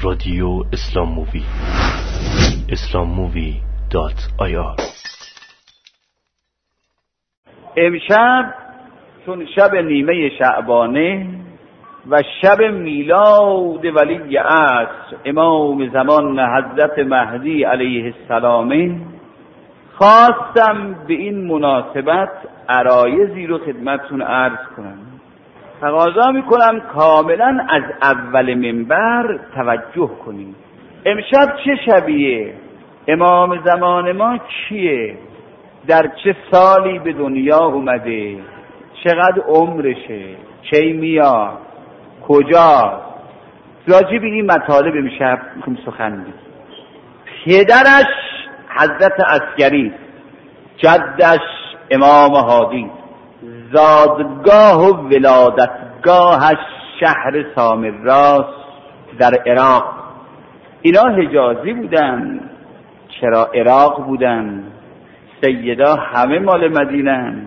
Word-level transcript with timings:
رادیو 0.00 0.48
اسلام 0.72 1.08
مووی. 1.08 1.42
اسلام 2.68 3.08
مووی 3.08 3.54
dot 3.90 4.28
i 4.38 4.56
r. 4.56 4.76
امشب 7.76 8.54
چون 9.26 9.46
شب 9.56 9.74
نیمه 9.74 10.30
شعبانه 10.38 11.26
و 12.10 12.22
شب 12.42 12.60
میلاد 12.62 13.84
ولی 13.84 14.36
عصر 14.36 15.16
امام 15.24 15.88
زمان 15.88 16.40
حضرت 16.40 16.98
مهدی 16.98 17.64
علیه 17.64 18.14
السلام 18.14 19.00
خواستم 19.94 20.94
به 21.08 21.14
این 21.14 21.46
مناسبت 21.46 22.32
عرایضی 22.68 23.46
رو 23.46 23.58
خدمتتون 23.58 24.22
عرض 24.22 24.66
کنم. 24.76 25.11
تقاضا 25.82 26.32
می‌کنم 26.32 26.80
کاملا 26.80 27.66
از 27.68 27.82
اول 28.02 28.54
منبر 28.54 29.38
توجه 29.54 30.10
کنیم 30.24 30.54
امشب 31.06 31.56
چه 31.64 31.76
شبیه؟ 31.86 32.54
امام 33.08 33.62
زمان 33.64 34.12
ما 34.12 34.38
کیه 34.38 35.18
در 35.86 36.10
چه 36.24 36.36
سالی 36.50 36.98
به 36.98 37.12
دنیا 37.12 37.64
اومده؟ 37.64 38.38
چقدر 39.04 39.42
عمرشه؟ 39.48 40.24
کی 40.70 40.92
میاد؟ 40.92 41.58
کجا؟ 42.28 43.00
راجع 43.86 44.18
به 44.18 44.26
این 44.26 44.52
مطالب 44.52 44.94
امشب 44.96 45.38
کم 45.66 45.76
سخن 45.86 46.26
پدرش 47.44 48.12
حضرت 48.78 49.20
عسکری 49.28 49.92
جدش 50.76 51.40
امام 51.90 52.34
هادی 52.34 52.90
زادگاه 53.72 54.88
و 54.88 55.08
ولادتگاهش 55.08 56.58
شهر 57.00 57.44
سامراس 57.54 58.46
در 59.18 59.34
عراق. 59.46 59.84
اینا 60.82 61.02
حجازی 61.02 61.72
بودن. 61.72 62.40
چرا 63.20 63.50
عراق 63.54 64.06
بودن؟ 64.06 64.64
سیدا 65.40 65.94
همه 65.94 66.38
مال 66.38 66.68
مدینن 66.68 67.42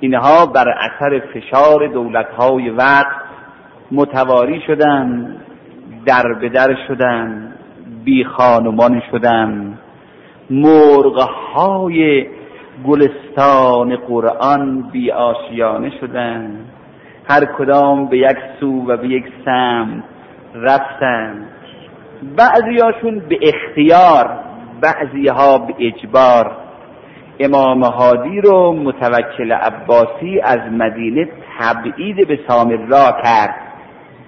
اینها 0.00 0.46
بر 0.46 0.68
اثر 0.68 1.22
فشار 1.34 1.86
دولتهای 1.86 2.70
وقت 2.70 3.24
متواری 3.92 4.60
شدن 4.66 5.36
در 6.06 6.32
به 6.40 6.48
در 6.48 6.76
شدن 6.88 7.52
بی 8.04 8.24
خانمان 8.24 9.02
شدن. 9.10 9.78
مرغهای 10.50 12.26
گلستان 12.86 13.96
قرآن 13.96 14.82
بی 14.92 15.10
آشیانه 15.10 15.92
شدن. 16.00 16.64
هر 17.28 17.44
کدام 17.44 18.06
به 18.06 18.18
یک 18.18 18.36
سو 18.60 18.84
و 18.86 18.96
به 18.96 19.08
یک 19.08 19.24
سم 19.44 20.04
رفتن. 20.54 21.48
بعضیاشون 22.36 23.18
به 23.18 23.38
اختیار 23.42 24.38
بعضیها 24.80 25.58
به 25.58 25.74
اجبار. 25.78 26.56
امام 27.40 27.84
هادی 27.84 28.40
رو 28.40 28.72
متوکل 28.72 29.52
عباسی 29.52 30.40
از 30.40 30.60
مدینه 30.72 31.28
تبعید 31.58 32.28
به 32.28 32.38
سامرا 32.48 33.16
کرد. 33.22 33.54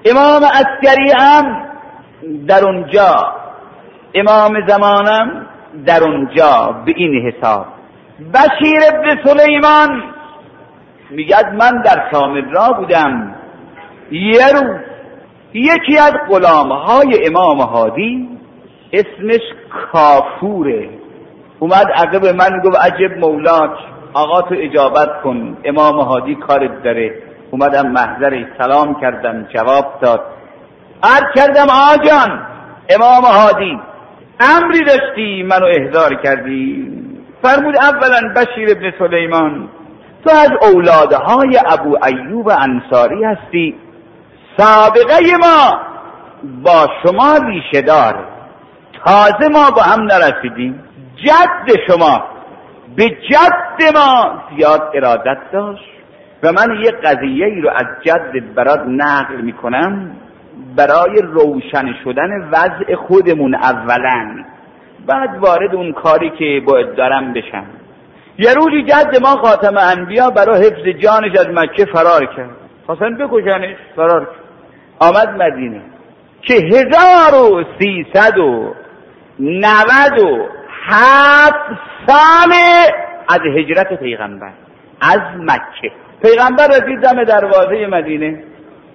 امام 0.05 0.43
عسکری 0.45 1.13
هم 1.19 1.63
در 2.47 2.65
اونجا. 2.65 3.33
امام 4.15 4.67
زمانم 4.69 5.47
در 5.87 6.03
اونجا 6.03 6.83
به 6.87 6.93
این 6.97 7.27
حساب. 7.27 7.76
بشیر 8.19 8.81
ابن 8.89 9.23
سلیمان. 9.25 10.03
میگد 11.11 11.55
من 11.59 11.83
در 11.83 12.03
سامرا 12.13 12.73
بودم. 12.73 13.35
یه 14.11 14.49
روز 14.53 14.77
یکی 15.55 15.99
از 15.99 16.13
غلامهای 16.29 17.27
امام 17.27 17.61
هادی 17.61 18.29
اسمش 18.93 19.41
کافوره. 19.93 20.89
اومد 21.59 21.87
عقب 21.95 22.27
من 22.27 22.61
گفت 22.65 22.77
عجب 22.77 23.19
مولاک 23.19 23.71
آقا 24.13 24.43
تو 24.43 24.55
اجابت 24.59 25.23
کن 25.23 25.57
امام 25.65 26.01
هادی 26.01 26.35
کارت 26.35 26.83
داره. 26.83 27.23
اومدم 27.51 27.87
محضر 27.87 28.45
سلام 28.59 29.01
کردم 29.01 29.47
جواب 29.55 30.01
داد. 30.01 30.21
عرض 31.03 31.33
کردم 31.37 31.67
آجان 31.93 32.47
امام 32.91 33.25
هادی 33.25 33.79
امری 34.41 34.85
داشتی 34.85 35.43
منو 35.43 35.67
احضار 35.67 36.15
کردی. 36.15 37.06
فرمود 37.47 37.77
اولا 37.77 38.33
بشیر 38.37 38.71
ابن 38.71 38.93
سلیمان. 38.99 39.69
تو 40.25 40.31
از 40.31 40.51
اولادهای 40.73 41.61
ابو 41.67 41.99
ایوب 42.05 42.49
انصاری 42.49 43.25
هستی. 43.25 43.75
سابقه 44.57 45.37
ما 45.41 45.81
با 46.63 46.89
شما 47.03 47.37
ریشه 47.49 47.83
داره 47.83 48.25
تازه 49.05 49.49
ما 49.53 49.71
با 49.71 49.83
هم 49.83 50.03
نرسیدیم. 50.03 50.85
جد 51.25 51.81
شما. 51.89 52.25
به 52.97 53.09
جد 53.09 53.97
ما 53.97 54.43
زیاد 54.57 54.91
ارادت 54.95 55.39
داشت. 55.53 55.91
و 56.43 56.53
من 56.53 56.81
یه 56.85 56.91
قضیه 56.91 57.47
ای 57.47 57.61
رو 57.61 57.71
از 57.71 57.87
جدت 58.05 58.45
برات 58.55 58.81
نقل 58.87 59.41
می‌کنم. 59.41 60.11
برای 60.77 61.23
روشن 61.23 61.95
شدن 62.05 62.49
وضع 62.53 62.95
خودمون 63.09 63.55
اولا. 63.55 64.45
بعد 65.07 65.39
وارد 65.39 65.75
اون 65.75 65.93
کاری 65.93 66.31
که 66.31 66.63
باید 66.67 66.95
دارم 66.95 67.33
بشم. 67.33 67.65
یه 68.39 68.55
روزی 68.55 68.83
جد 68.83 69.23
ما 69.23 69.37
خاتم 69.37 69.77
انبیا 69.77 70.31
برای 70.31 70.67
حفظ 70.67 70.89
جانش 71.03 71.39
از 71.39 71.47
مکه 71.49 71.85
فرار 71.85 72.27
کرد. 72.37 72.51
خواستن 72.87 73.17
بکشنش 73.17 73.77
فرار 73.97 74.25
کرد. 74.25 74.37
آمد 74.99 75.43
مدینه. 75.43 75.81
که 76.43 76.55
هزار 76.55 77.43
و 77.43 77.65
سیصد 77.79 78.39
و 78.39 78.75
نود 79.41 80.19
و 80.25 80.47
هفت 80.87 81.81
سال 82.07 82.53
از 83.29 83.41
هجرت 83.57 84.01
پیغمبر 84.01 84.51
از 85.01 85.21
مکه. 85.41 85.93
پیغمبر 86.23 86.67
رسید 86.67 87.01
دم 87.01 87.25
دروازه 87.25 87.87
مدینه. 87.87 88.43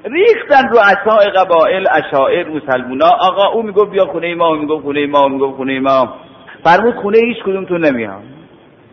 ریختن 0.06 0.70
رو 0.70 0.78
اصای 0.78 1.30
قبائل 1.30 1.88
اشاعر 1.92 2.48
مسلمونا. 2.50 3.10
آقا 3.20 3.48
او 3.48 3.64
می‌گفت 3.64 3.92
بیا 3.92 4.06
خونه 4.06 4.36
ما 4.36 4.54
می‌گفت 4.54 4.84
خونه 4.84 5.08
ما 5.08 5.28
می‌گفت 5.28 5.56
خونه 5.56 5.80
ما 5.80 6.14
فرمود 6.64 6.96
خونه 6.96 7.18
هیچ 7.18 7.44
کدوم 7.44 7.66
تو 7.66 7.78
نمیام 7.78 8.22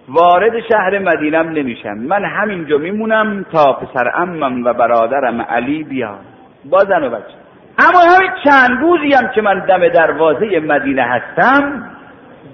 وارد 0.08 0.52
شهر 0.68 0.98
مدینم 0.98 1.48
نمیشم 1.48 1.98
من 1.98 2.24
همینجا 2.24 2.78
میمونم 2.78 3.46
تا 3.52 3.72
پسر 3.72 4.10
امم 4.14 4.64
و 4.64 4.72
برادرم 4.72 5.42
علی 5.42 5.84
بیان. 5.84 6.18
با 6.64 6.78
زن 6.78 7.04
و 7.04 7.10
بچه. 7.10 7.34
اما 7.78 7.98
همین 8.00 8.30
چند 8.44 8.80
روزی 8.80 9.14
هم 9.14 9.28
که 9.34 9.42
من 9.42 9.66
دم 9.66 9.88
دروازه 9.88 10.60
مدینه 10.60 11.02
هستم 11.02 11.90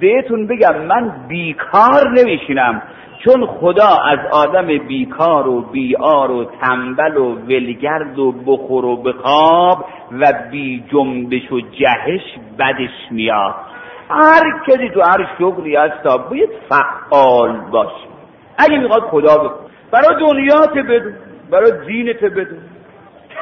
بهتون 0.00 0.46
بگم 0.46 0.76
من 0.76 1.12
بیکار 1.28 2.10
نمیشینم. 2.10 2.82
چون 3.24 3.46
خدا 3.46 3.98
از 4.04 4.18
آدم 4.32 4.66
بیکار 4.66 5.48
و 5.48 5.60
بیار 5.60 6.30
و 6.30 6.44
تنبل 6.44 7.16
و 7.16 7.34
ولگرد 7.34 8.18
و 8.18 8.32
بخور 8.32 8.84
و 8.84 8.96
بخواب 8.96 9.84
و 10.20 10.32
بی 10.50 10.84
جنبش 10.92 11.52
و 11.52 11.60
جهش 11.60 12.22
بدش 12.58 13.10
میاد. 13.10 13.54
هر 14.10 14.42
کسی 14.66 14.88
تو 14.88 15.02
هر 15.02 15.28
شغلی 15.38 15.76
هستا 15.76 16.18
باید 16.18 16.50
فعال 16.68 17.60
باش 17.70 17.92
اگه 18.58 18.78
می‌خواد 18.78 19.02
خدا 19.02 19.38
بکن 19.38 19.64
برای 19.90 20.20
دنیات 20.20 20.72
بدون 20.78 21.14
برای 21.50 21.72
دینت 21.86 22.24
بدون. 22.24 22.58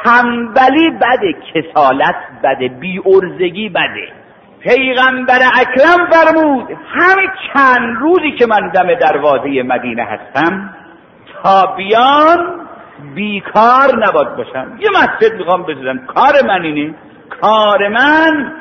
تنبلی 0.05 0.91
بده 0.91 1.35
کسالت 1.55 2.17
بده 2.45 2.69
بی 2.69 3.01
ارزگی 3.07 3.69
بده. 3.69 4.22
پیغمبر 4.63 5.39
اکرم 5.61 6.11
فرمود 6.11 6.69
همه 6.95 7.23
چند 7.53 7.97
روزی 8.01 8.33
که 8.39 8.47
من 8.47 8.69
دم 8.69 8.95
دروازه 8.95 9.63
مدینه 9.63 10.03
هستم 10.03 10.75
تا 11.43 11.67
بیان 11.77 12.67
بیکار 13.15 14.07
نباد 14.07 14.37
باشم. 14.37 14.79
یه 14.81 14.89
مسجد 14.91 15.39
می‌خوام 15.39 15.63
بسازم 15.63 15.99
کار 16.07 16.33
من 16.47 16.63
اینه 16.63 16.95
کار 17.41 17.89
من 17.89 18.53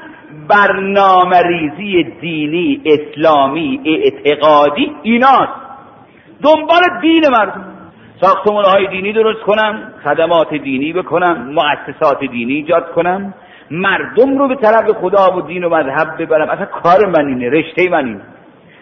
برنامه 0.47 1.41
ریزی 1.41 2.03
دینی 2.22 2.81
اسلامی 2.85 3.81
اعتقادی 3.85 4.96
ایناست. 5.02 5.61
دنبال 6.43 6.81
دین 7.02 7.28
مردم 7.28 7.66
ساختمان 8.22 8.66
های 8.66 8.87
دینی 8.87 9.14
درست 9.14 9.40
کنم 9.40 9.93
خدمات 10.03 10.53
دینی 10.53 10.93
بکنم 10.93 11.53
مؤسسات 11.53 12.20
دینی 12.20 12.53
ایجاد 12.53 12.91
کنم. 12.91 13.34
مردم 13.72 14.38
رو 14.38 14.47
به 14.47 14.56
طرف 14.56 14.91
خدا 14.91 15.38
و 15.38 15.41
دین 15.41 15.64
و 15.64 15.70
مذهب 15.70 16.22
ببرم. 16.22 16.50
اصلا 16.50 16.66
کار 16.66 17.06
من 17.06 17.28
اینه 17.28 17.50
رشته 17.50 17.90
من 17.90 18.06
اینه. 18.06 18.22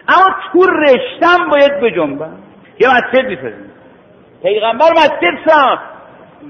اما 0.08 0.36
تو 0.52 0.66
رشتم 0.66 1.48
باید 1.50 1.80
بجنبم. 1.80 2.32
یه 2.80 2.88
مسجد 2.88 3.26
می‌سازیم. 3.26 3.70
پیغمبر 4.42 4.90
مسجد 4.92 5.38
ساخت. 5.46 5.90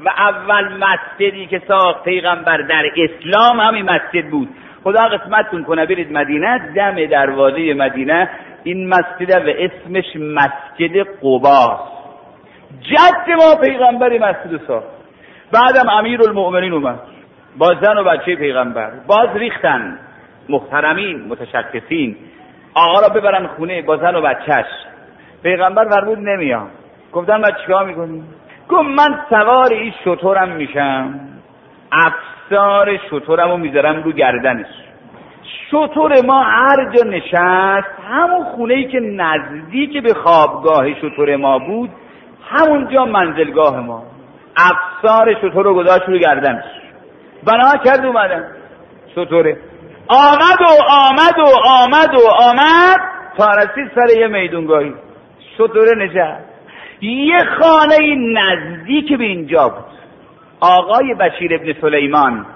و 0.04 0.08
اول 0.08 0.64
مسجدی 0.78 1.46
که 1.46 1.62
ساخت 1.68 2.04
پیغمبر 2.04 2.56
در 2.56 2.84
اسلام 2.96 3.60
همین 3.60 3.90
مسجد 3.90 4.30
بود. 4.30 4.48
خدا 4.84 5.02
قسمتتون 5.02 5.64
کنه 5.64 5.86
برید 5.86 6.12
مدینه 6.12 6.72
دم 6.76 7.06
دروازه 7.06 7.74
مدینه. 7.74 8.30
این 8.64 8.88
مسجد 8.88 9.30
و 9.30 9.50
اسمش 9.58 10.16
مسجد 10.16 11.06
قباست 11.22 11.90
جد 12.80 13.30
ما 13.38 13.54
پیغمبری 13.60 14.18
مسجد 14.18 14.60
ساخت. 14.66 14.86
بعدم 15.52 15.90
امیر 15.90 16.22
المؤمنین 16.22 16.72
اومد. 16.72 17.00
با 17.58 17.74
زن 17.82 17.98
و 17.98 18.04
بچه 18.04 18.36
پیغمبر. 18.36 18.90
باز 19.06 19.28
ریختن. 19.34 19.98
محترمین 20.48 21.24
متشکفین. 21.28 22.16
آقا 22.74 23.00
را 23.00 23.08
ببرن 23.08 23.46
خونه 23.46 23.82
با 23.82 23.96
زن 23.96 24.14
و 24.16 24.22
بچهش. 24.22 24.66
پیغمبر 25.42 25.88
فرمود 25.88 26.18
نمیام. 26.18 26.70
گفتن 27.12 27.36
من 27.36 27.50
چیکار 27.60 27.86
می‌کنی؟ 27.86 28.22
گفت 28.68 28.88
من 28.88 29.20
سوار 29.30 29.72
این 29.72 29.92
شطورم 30.04 30.48
میشم. 30.48 31.20
افسار 31.92 32.96
شطورم 33.10 33.50
رو 33.50 33.56
می‌ذارم 33.56 34.02
رو 34.02 34.12
گردنش. 34.12 34.66
شطور 35.70 36.12
ما 36.26 36.42
هر 36.42 36.90
جا 36.96 37.04
نشست 37.04 37.88
همون 38.10 38.44
خونه 38.44 38.74
ای 38.74 38.84
که 38.84 39.00
نزدیک 39.00 40.02
به 40.02 40.14
خوابگاه 40.14 40.94
شطور 40.94 41.36
ما 41.36 41.58
بود 41.58 41.90
همونجا 42.50 43.04
منزلگاه 43.04 43.80
ما. 43.80 44.02
افسار 44.56 45.34
شطور 45.34 45.64
رو 45.64 45.74
گذاشت 45.74 46.08
رو 46.08 46.18
گردنش. 46.18 46.64
بنا 47.44 47.76
کرد 47.84 48.06
اومدن 48.06 48.44
شطوره 49.14 49.56
آمد 50.08 50.60
و 50.60 50.82
آمد 50.90 51.38
و 51.38 51.68
آمد 51.68 52.14
و 52.14 52.28
آمد. 52.42 53.00
تا 53.38 53.48
رسید 53.48 53.90
سر 53.94 54.18
یه 54.18 54.26
میدونگاهی. 54.26 54.94
شطوره 55.58 55.94
نشست 55.94 56.44
یه 57.00 57.38
خانه 57.60 58.14
نزدیک 58.14 59.18
به 59.18 59.24
اینجا 59.24 59.68
بود. 59.68 59.84
آقای 60.60 61.14
بشیر 61.14 61.54
ابن 61.54 61.74
سلیمان 61.80 62.46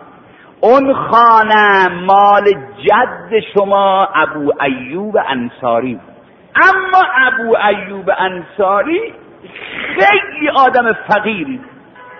اون 0.61 0.95
خانه 0.95 1.89
مال 1.89 2.45
جد 2.85 3.41
شما 3.55 4.09
ابو 4.15 4.53
ایوب 4.63 5.17
انصاری 5.29 6.01
اما 6.57 7.03
ابو 7.27 7.57
ایوب 7.57 8.11
انصاری 8.19 9.15
خیلی 9.99 10.49
آدم 10.57 10.93
فقیری. 10.93 11.61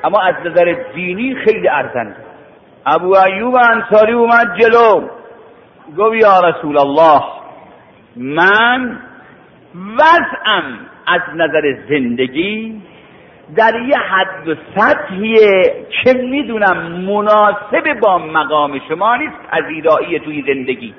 اما 0.05 0.21
از 0.21 0.35
نظر 0.45 0.77
دینی 0.95 1.35
خیلی 1.35 1.69
ارزنده. 1.69 2.17
ابو 2.87 3.17
ایوب 3.17 3.55
انصاری 3.55 4.13
اومد 4.13 4.61
جلو. 4.61 5.09
گفت 5.99 6.15
یا 6.15 6.41
رسول 6.41 6.79
الله 6.79 7.23
من 8.17 8.99
وضعم 9.75 10.79
از 11.07 11.21
نظر 11.35 11.77
زندگی 11.89 12.83
در 13.57 13.81
یه 13.89 13.97
حد 13.97 14.49
و 14.49 14.55
سطحیه 14.77 15.87
که 16.03 16.13
می‌دونم 16.13 16.77
مناسب 16.93 18.01
با 18.01 18.19
مقام 18.19 18.81
شما 18.89 19.17
نیست 19.17 19.37
پذیرایی 19.51 20.19
توی 20.19 20.45
زندگی. 20.47 20.95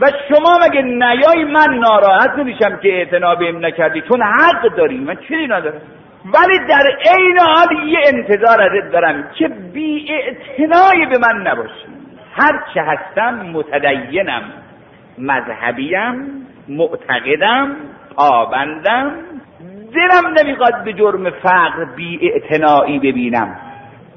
و 0.00 0.10
شما 0.28 0.58
مگه 0.66 0.82
نیای 0.82 1.44
من 1.44 1.74
ناراحت 1.74 2.30
نمیشم 2.38 2.76
که 2.76 2.88
اعتنا 2.88 3.34
بهم 3.34 3.66
نکردی؟ 3.66 4.00
چون 4.00 4.22
حق 4.22 4.76
داری. 4.76 4.98
من 4.98 5.16
چیزی 5.16 5.46
ندارم. 5.46 5.80
ولی 6.24 6.58
در 6.68 6.98
عین 7.06 7.38
حال 7.38 7.88
یه 7.88 7.98
انتظار 8.04 8.62
ازت 8.62 8.92
دارم 8.92 9.24
که 9.34 9.48
بی 9.48 10.06
به 11.10 11.18
من 11.18 11.46
نباشی. 11.46 11.86
هر 12.34 12.60
چه 12.74 12.82
هستم 12.82 13.34
متدینم 13.34 14.42
مذهبیم 15.18 16.46
معتقدم 16.68 17.76
پابندم. 18.16 19.12
دلم 19.94 20.38
نمی‌خواد 20.38 20.84
به 20.84 20.92
جرم 20.92 21.30
فقر 21.30 21.84
بی 21.96 22.32
ببینم. 22.98 23.56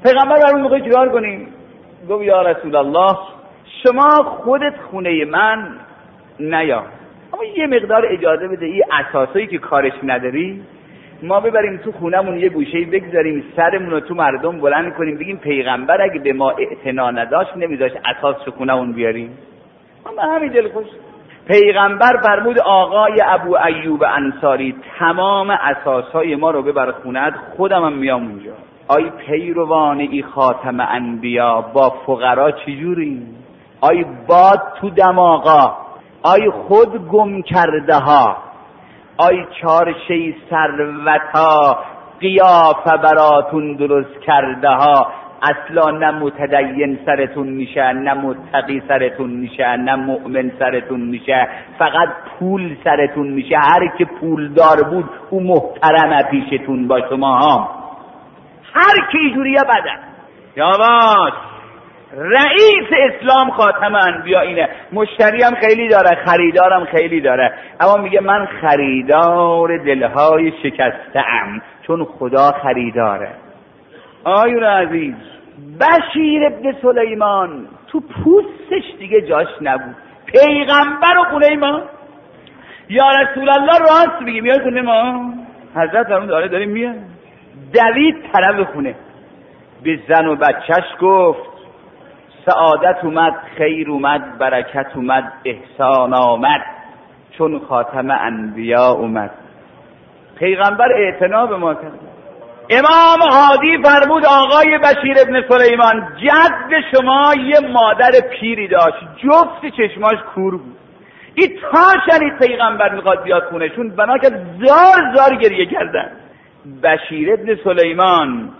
پیغمبر 0.02 0.38
بر 0.38 0.52
اون 0.52 0.62
موقع 0.62 0.80
چیکار 0.80 1.08
کنیم 1.08 1.48
گفت 2.08 2.24
یا 2.24 2.42
رسول 2.42 2.76
الله 2.76 3.16
شما 3.82 4.22
خودت 4.22 4.74
خونه 4.90 5.24
من 5.24 5.68
نیا. 6.40 6.84
اما 7.32 7.44
یه 7.44 7.66
مقدار 7.66 8.06
اجازه 8.10 8.48
بده 8.48 8.66
این 8.66 8.82
اساسایی 8.92 9.46
که 9.46 9.58
کارش 9.58 9.92
نداری 10.02 10.62
ما 11.22 11.40
ببریم 11.40 11.76
تو 11.76 11.92
خونمون 11.92 12.38
یه 12.38 12.48
گوشه 12.48 12.84
بگذاریم 12.84 13.44
سرمون 13.56 13.90
رو 13.90 14.00
تو 14.00 14.14
مردم 14.14 14.60
بلند 14.60 14.94
کنیم 14.94 15.18
بگیم 15.18 15.36
پیغمبر 15.36 16.02
اگه 16.02 16.20
به 16.20 16.32
ما 16.32 16.50
اعتنا 16.50 17.10
نداشت 17.10 17.56
نمیذاشت 17.56 17.96
اساس 18.04 18.36
رو 18.46 18.52
خونمون 18.52 18.92
بیاریم؟ 18.92 19.38
ما 20.16 20.22
همین 20.22 20.52
دل 20.52 20.68
خوش. 20.68 20.86
پیغمبر 21.48 22.20
فرمود 22.22 22.58
آقای 22.60 23.22
ابو 23.26 23.56
ایوب 23.66 24.04
انصاری 24.08 24.74
تمام 24.98 25.50
اثاث‌های 25.50 26.36
ما 26.36 26.50
رو 26.50 26.62
ببر 26.62 26.92
خونه‌ت 26.92 27.34
خودم 27.56 27.84
هم 27.84 27.92
میام 27.92 28.26
اونجا. 28.26 28.52
آی 28.88 29.10
پیروان 29.10 30.00
ای 30.00 30.22
خاتم 30.22 30.80
انبیا 30.80 31.60
با 31.60 31.90
فقرا 32.06 32.50
چجوری 32.50 33.22
آی 33.80 34.04
باد 34.26 34.62
تو 34.80 34.90
دماغا 34.90 35.76
آی 36.22 36.50
خود 36.50 37.08
گم 37.08 37.42
کرده 37.42 37.94
ها 37.94 38.36
آی 39.18 39.46
چارشی 39.60 40.36
ثروتا 40.50 41.78
قیافه 42.20 42.96
براتون 42.96 43.74
درست 43.74 44.20
کرده 44.20 44.68
ها 44.68 45.06
اصلا 45.42 45.90
نه 45.90 46.10
متدین 46.10 46.98
سرتون 47.06 47.46
میشه 47.46 47.92
نه 47.92 48.14
متقی 48.14 48.82
سرتون 48.88 49.30
میشه 49.30 49.76
نه 49.76 49.96
مؤمن 49.96 50.52
سرتون 50.58 51.00
میشه. 51.00 51.48
فقط 51.78 52.08
پول 52.38 52.76
سرتون 52.84 53.28
میشه. 53.28 53.56
هر 53.58 53.96
که 53.98 54.04
پولدار 54.04 54.82
بود 54.82 55.10
او 55.30 55.40
محترمه 55.40 56.22
پیشتون 56.22 56.88
با 56.88 57.00
شما. 57.08 57.34
ها 57.34 57.68
هر 58.74 59.10
کی 59.12 59.34
جوریه 59.34 59.62
بدن. 59.62 59.98
یواش 60.56 61.32
رئیس 62.16 62.88
اسلام 62.90 63.50
خاتم 63.50 63.94
انبیا 63.94 64.40
اینه. 64.40 64.68
مشتری 64.92 65.42
هم 65.42 65.54
خیلی 65.54 65.88
داره 65.88 66.24
خریدارم 66.24 66.84
خیلی 66.84 67.20
داره. 67.20 67.52
اما 67.80 67.96
میگه 67.96 68.20
من 68.20 68.46
خریدار 68.60 69.78
دلهای 69.78 70.52
شکسته 70.62 71.24
ام 71.28 71.62
چون 71.86 72.04
خدا 72.04 72.52
خریداره. 72.62 73.28
آیون 74.24 74.64
عزیز 74.64 75.14
بشیر 75.80 76.46
ابن 76.46 76.72
سلیمان 76.82 77.66
تو 77.86 78.00
پوستش 78.00 78.84
دیگه 78.98 79.20
جاش 79.20 79.48
نبود. 79.60 79.96
پیغمبر 80.26 81.18
و 81.18 81.24
خونه 81.30 81.56
ما 81.56 81.82
یا 82.88 83.04
رسول 83.10 83.48
الله 83.48 83.78
راست 83.78 84.22
بگی 84.26 84.40
میاد 84.40 84.62
خونه 84.62 84.82
ما؟ 84.82 85.32
حضرت 85.74 86.06
فرمون 86.06 86.26
داره 86.26 86.48
داریم 86.48 86.70
میاد 86.70 86.94
دوید 87.74 88.16
طرف 88.32 88.66
خونه. 88.72 88.94
به 89.84 89.98
زن 90.08 90.26
و 90.26 90.36
بچهش 90.36 90.84
گفت 91.00 91.57
سعادت 92.48 93.04
اومد 93.04 93.34
خیر 93.58 93.90
اومد 93.90 94.38
برکت 94.38 94.86
اومد 94.94 95.32
احسان 95.44 96.14
آمد 96.14 96.60
چون 97.38 97.58
خاتم 97.68 98.10
انبیا 98.10 98.88
اومد. 98.88 99.30
پیغمبر 100.38 100.92
اعتنا 100.92 101.46
به 101.46 101.56
ما 101.56 101.74
کرد. 101.74 101.92
امام 102.70 103.20
هادی 103.30 103.82
فرمود 103.82 104.26
آقای 104.26 104.78
بشیر 104.78 105.16
ابن 105.20 105.42
سلیمان 105.48 106.08
جد 106.22 106.80
شما 106.92 107.34
یه 107.34 107.60
مادر 107.72 108.10
پیری 108.30 108.68
داشت 108.68 109.04
جفت 109.16 109.76
چشماش 109.76 110.18
کور 110.34 110.56
بود. 110.56 110.76
این 111.34 111.48
تا 111.72 111.92
شنید 112.10 112.38
پیغمبر 112.38 112.94
می‌خواد 112.94 113.22
بیاد 113.22 113.44
خونشون 113.44 113.88
بنا 113.88 114.18
که 114.18 114.28
زار 114.64 115.14
زار 115.14 115.34
گریه 115.34 115.66
کردن. 115.66 116.12
بشیر 116.82 117.32
ابن 117.32 117.56
سلیمان 117.64 118.50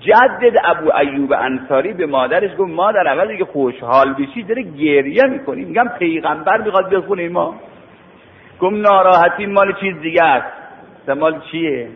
جدد 0.00 0.56
ابو 0.64 0.96
ایوب 0.96 1.32
انصاری 1.32 1.92
به 1.92 2.06
مادرش 2.06 2.50
گفت 2.58 2.70
مادر 2.70 3.08
اول 3.08 3.36
که 3.36 3.44
خوشحال 3.44 4.14
بشی 4.14 4.42
داره 4.42 4.62
گریه 4.62 5.24
می‌کنی. 5.24 5.64
میگم 5.64 5.88
پیغمبر 5.98 6.60
می‌خواد 6.60 6.88
بیاد 6.88 7.04
خونه 7.04 7.28
ما. 7.28 7.54
گفت 8.60 8.74
ناراحتی 8.74 9.46
مال 9.46 9.74
چیز 9.80 10.00
دیگه 10.00 10.24
است. 10.24 11.08
مال 11.08 11.40
چیه؟ 11.50 11.88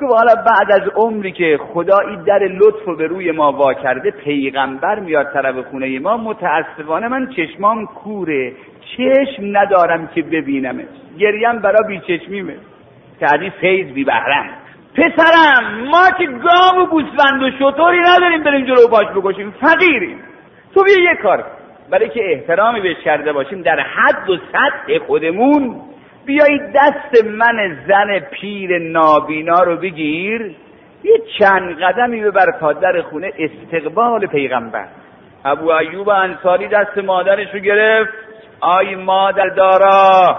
گفت 0.00 0.12
حالا 0.12 0.34
بعد 0.34 0.82
از 0.82 0.88
عمری 0.96 1.32
که 1.32 1.58
خدا 1.72 1.98
این 1.98 2.22
در 2.22 2.38
لطف 2.38 2.84
رو 2.86 2.96
به 2.96 3.06
روی 3.06 3.32
ما 3.32 3.52
وا 3.52 3.74
کرده 3.74 4.10
پیغمبر 4.10 4.98
میاد 4.98 5.32
طرف 5.32 5.54
خونه 5.70 5.98
ما. 5.98 6.16
متاسفانه 6.16 7.08
من 7.08 7.28
چشمام 7.36 7.86
کوره. 7.86 8.52
چشم 8.96 9.42
ندارم 9.42 10.06
که 10.06 10.22
ببینمش. 10.22 10.84
گریم 11.18 11.58
برا 11.58 11.88
بیچشمیمه. 11.88 12.54
که 13.20 13.26
از 13.26 13.40
فیض 13.60 13.92
بی 13.92 14.04
بهرم 14.04 14.50
پسرم 14.98 15.84
ما 15.84 16.10
که 16.18 16.26
گام 16.26 16.82
و 16.82 16.86
گوسفند 16.86 17.42
و 17.42 17.50
شطوری 17.50 18.00
نداریم 18.00 18.42
بریم 18.42 18.66
جلو 18.66 18.88
باش 18.88 19.06
بکشیم 19.06 19.54
فقیریم. 19.60 20.18
تو 20.74 20.84
بیا 20.84 21.10
یه 21.10 21.16
کار 21.22 21.44
برای 21.90 22.08
که 22.08 22.20
احترامی 22.32 22.80
بهش 22.80 22.96
کرده 23.04 23.32
باشیم 23.32 23.62
در 23.62 23.80
حد 23.80 24.30
و 24.30 24.36
سطح 24.36 24.98
خودمون 25.06 25.80
بیایید 26.26 26.62
دست 26.74 27.24
من 27.24 27.78
زن 27.88 28.18
پیر 28.18 28.78
نابینا 28.78 29.62
رو 29.62 29.76
بگیر 29.76 30.54
یه 31.04 31.22
چند 31.38 31.82
قدمی 31.82 32.20
ببر 32.20 32.46
تا 32.60 32.72
در 32.72 33.02
خونه 33.02 33.32
استقبال 33.38 34.26
پیغمبر. 34.26 34.84
ابو 35.44 35.70
ایوب 35.70 36.08
انصاری 36.08 36.68
دست 36.68 36.98
مادرش 36.98 37.54
رو 37.54 37.60
گرفت. 37.60 38.12
آی 38.60 38.94
مادر 38.94 39.48
دارا 39.48 40.38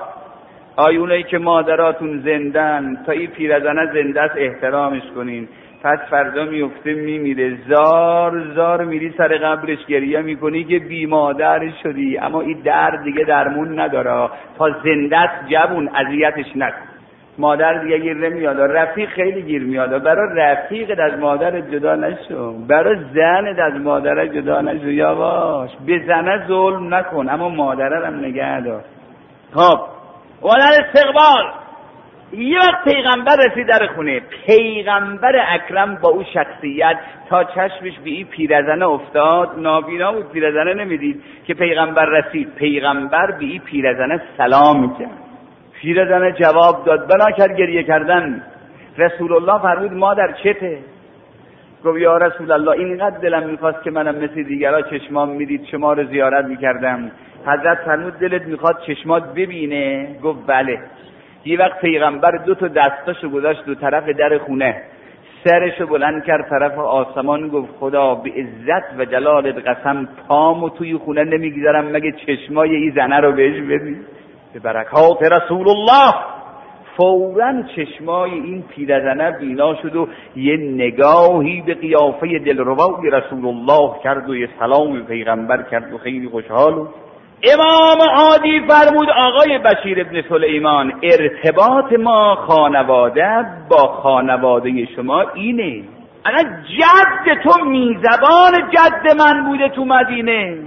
آی 0.79 0.97
اونایی 0.97 1.23
که 1.23 1.37
مادراتون 1.37 2.21
زندن 2.25 2.97
تا 3.05 3.11
این 3.11 3.27
پیرزنه 3.27 3.85
زنده 3.93 4.21
است 4.21 4.35
احترامش 4.37 5.01
کنین. 5.15 5.47
پس 5.83 5.99
فردا 6.09 6.45
میفته 6.45 6.93
میمیره. 6.93 7.57
زار 7.67 8.43
زار 8.55 8.85
میری 8.85 9.13
سر 9.17 9.27
قبرش 9.27 9.85
گریه 9.85 10.21
می‌کنی 10.21 10.63
که 10.63 10.79
بی 10.79 11.05
مادر 11.05 11.71
شدی. 11.83 12.17
اما 12.17 12.41
این 12.41 12.57
درد 12.63 13.03
دیگه 13.03 13.23
درمون 13.23 13.79
نداره. 13.79 14.29
تا 14.57 14.69
زندت 14.83 15.29
جبون 15.49 15.89
اذیتش 15.95 16.55
نکن. 16.55 16.87
مادر 17.37 17.73
دیگه 17.73 17.97
گیر 17.97 18.17
نمیاد. 18.17 18.59
رفیق 18.59 19.09
خیلی 19.09 19.41
گیر 19.41 19.63
میاد. 19.63 20.03
برای 20.03 20.29
رفیقت 20.35 20.99
از 20.99 21.19
مادر 21.19 21.61
جدا 21.61 21.95
نشو. 21.95 22.53
برای 22.67 22.95
زنت 23.13 23.59
از 23.59 23.81
مادر 23.81 24.27
جدا 24.27 24.61
نشو. 24.61 24.91
یا 24.91 25.15
باش 25.15 25.69
به 25.85 26.01
زنه 26.07 26.47
ظلم 26.47 26.93
نکن. 26.93 27.29
اما 27.29 27.49
مادره 27.49 28.07
هم 28.07 28.19
نگه 28.19 28.61
دار. 28.61 28.81
خب. 29.53 29.98
در 30.41 30.85
استقبال. 30.85 31.51
یه 32.33 32.59
پیغمبر 32.83 33.35
رسید 33.45 33.67
در 33.67 33.87
خونه. 33.95 34.21
پیغمبر 34.45 35.45
اکرم 35.49 35.95
با 35.95 36.09
او 36.09 36.23
شخصیت. 36.33 36.97
تا 37.29 37.43
چشمش 37.43 37.99
به 38.03 38.09
این 38.09 38.25
پیرزنه 38.25 38.87
افتاد. 38.87 39.49
نابینا 39.57 40.11
بود 40.11 40.31
پیرزنه 40.31 40.73
نمی‌دید 40.73 41.23
که 41.47 41.53
پیغمبر 41.53 42.05
رسید. 42.05 42.55
پیغمبر 42.55 43.31
به 43.31 43.45
این 43.45 43.59
پیرزنه 43.59 44.21
سلام 44.37 44.81
می‌کرد. 44.81 45.17
پیرزنه 45.81 46.31
جواب 46.31 46.85
داد 46.85 47.07
بنا 47.07 47.31
کرد 47.31 47.57
گریه 47.57 47.83
کردن. 47.83 48.43
رسول 48.97 49.33
الله 49.33 49.61
فرمود 49.61 49.93
ما 49.93 50.13
در 50.13 50.31
چته؟ 50.43 50.79
گفت 51.85 51.99
یا 51.99 52.17
رسول 52.17 52.51
الله 52.51 52.71
اینقدر 52.71 53.17
دلم 53.17 53.49
می‌خواست 53.49 53.83
که 53.83 53.91
منم 53.91 54.15
مثل 54.15 54.43
دیگرها 54.43 54.81
چشمام 54.81 55.29
می‌دید. 55.29 55.65
شما 55.71 55.93
رو 55.93 56.03
زیارت 56.03 56.45
می‌کردم. 56.45 57.11
حضرت 57.45 57.77
فرمود 57.85 58.19
دلت 58.19 58.41
می‌خواد 58.41 58.77
چشمات 58.87 59.33
ببینه؟ 59.33 60.15
گفت 60.23 60.39
بله. 60.47 60.79
یه 61.45 61.59
وقت 61.59 61.81
پیغمبر 61.81 62.31
دو 62.45 62.55
تا 62.55 62.67
دستاشو 62.67 63.29
گذاشت 63.29 63.65
دو 63.65 63.75
طرف 63.75 64.09
در 64.09 64.37
خونه. 64.37 64.81
سرشو 65.43 65.87
بلند 65.87 66.23
کرد 66.23 66.49
طرف 66.49 66.77
آسمان 66.77 67.47
گفت 67.47 67.69
خدا 67.79 68.15
به 68.15 68.29
عزت 68.29 68.99
و 68.99 69.05
جلالت 69.05 69.67
قسم 69.67 70.09
پامو 70.27 70.69
توی 70.69 70.97
خونه 70.97 71.23
نمی‌گذارم 71.23 71.85
مگه 71.85 72.11
چشمای 72.11 72.75
این 72.75 72.91
زنه 72.95 73.19
رو 73.19 73.31
بهش 73.31 73.61
ببین 73.61 73.97
به 74.53 74.59
برکات 74.59 75.23
رسول 75.23 75.67
الله! 75.69 76.13
فورا 76.97 77.53
چشمای 77.75 78.31
این 78.31 78.61
پیرزنه 78.61 79.31
بینا 79.31 79.75
شد 79.75 79.95
و 79.95 80.07
یه 80.35 80.57
نگاهی 80.57 81.61
به 81.61 81.73
قیافه 81.73 82.39
دلربای 82.39 83.09
رسول 83.11 83.45
الله 83.45 83.99
کرد 84.03 84.29
و 84.29 84.35
یه 84.35 84.49
سلام 84.59 85.05
پیغمبر 85.05 85.61
کرد 85.61 85.93
و 85.93 85.97
خیلی 85.97 86.27
خوشحال 86.27 86.73
و 86.73 86.87
امام 87.43 88.01
عادی 88.01 88.59
فرمود 88.67 89.09
آقای 89.09 89.57
بشیر 89.57 90.01
ابن 90.01 90.21
سلیمان 90.29 90.93
ارتباط 91.03 91.93
ما 91.99 92.35
خانواده 92.35 93.45
با 93.69 93.87
خانواده 93.87 94.87
شما 94.95 95.25
اینه. 95.33 95.83
اگر 96.25 96.49
جد 96.77 97.41
تو 97.43 97.65
میزبان 97.65 98.69
جد 98.71 99.15
من 99.19 99.43
بوده 99.45 99.69
تو 99.69 99.85
مدینه. 99.85 100.57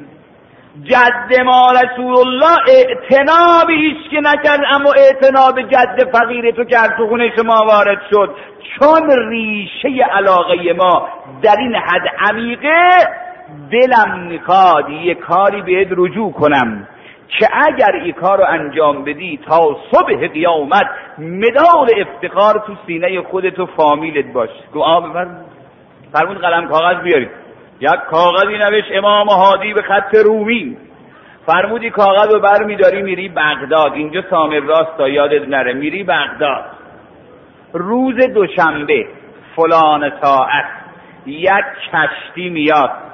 جد 0.85 1.41
ما 1.45 1.73
رسول 1.73 2.17
الله 2.17 2.59
اعتناب 2.69 3.71
هیچ 3.71 4.11
که 4.11 4.21
نکرد 4.21 4.61
اما 4.71 4.93
اعتناب 4.93 5.61
جد 5.61 6.11
فقیر 6.12 6.50
تو 6.50 6.64
کرد 6.64 6.97
تو 6.97 7.07
خونه 7.09 7.33
شما 7.37 7.64
وارد 7.67 8.00
شد. 8.11 8.35
چون 8.79 9.11
ریشه 9.29 10.05
علاقه 10.05 10.73
ما 10.73 11.09
در 11.43 11.57
این 11.59 11.75
حد 11.75 12.09
عمیقه 12.31 13.09
دلم 13.71 14.18
می‌خواد 14.28 14.90
یه 14.90 15.14
کاری 15.14 15.62
بهت 15.62 15.88
رجوع 15.90 16.32
کنم 16.32 16.88
که 17.38 17.49
اگر 17.52 17.92
این 17.92 18.12
کار 18.12 18.38
رو 18.38 18.44
انجام 18.49 19.04
بدی 19.04 19.40
تا 19.47 19.76
صبح 19.90 20.26
قیامت 20.26 20.87
مدال 21.18 21.88
افتخار 21.97 22.62
تو 22.66 22.76
سینه 22.87 23.23
خودت 23.23 23.59
و 23.59 23.66
فامیلت 23.66 24.32
باش. 24.32 24.50
گو 24.73 24.80
آب 24.80 25.04
فرمود 26.12 26.38
قلم 26.38 26.68
کاغذ 26.68 27.02
بیارید. 27.02 27.30
یک 27.80 27.90
کاغذی 27.90 28.59
نوشت 28.59 28.88
امام 28.92 29.28
هادی 29.28 29.75
به 29.75 29.82
خط 29.82 30.14
رومی. 30.14 30.76
فرمودی 31.47 31.90
کاغذ 31.90 32.35
رو 32.35 32.40
بر 32.40 32.62
میداری 32.64 33.02
میری 33.02 33.28
بغداد. 33.28 33.92
اینجا 33.92 34.23
سامر 34.30 34.61
راست 34.61 34.97
تا 34.99 35.09
یادت 35.09 35.49
نره. 35.49 35.73
میری 35.73 36.04
بغداد. 36.04 36.64
روز 37.73 38.16
دوشنبه 38.35 39.06
فلان 39.56 40.12
ساعت 40.23 40.64
یک 41.26 41.50
کشتی 41.92 42.49
میاد. 42.49 43.12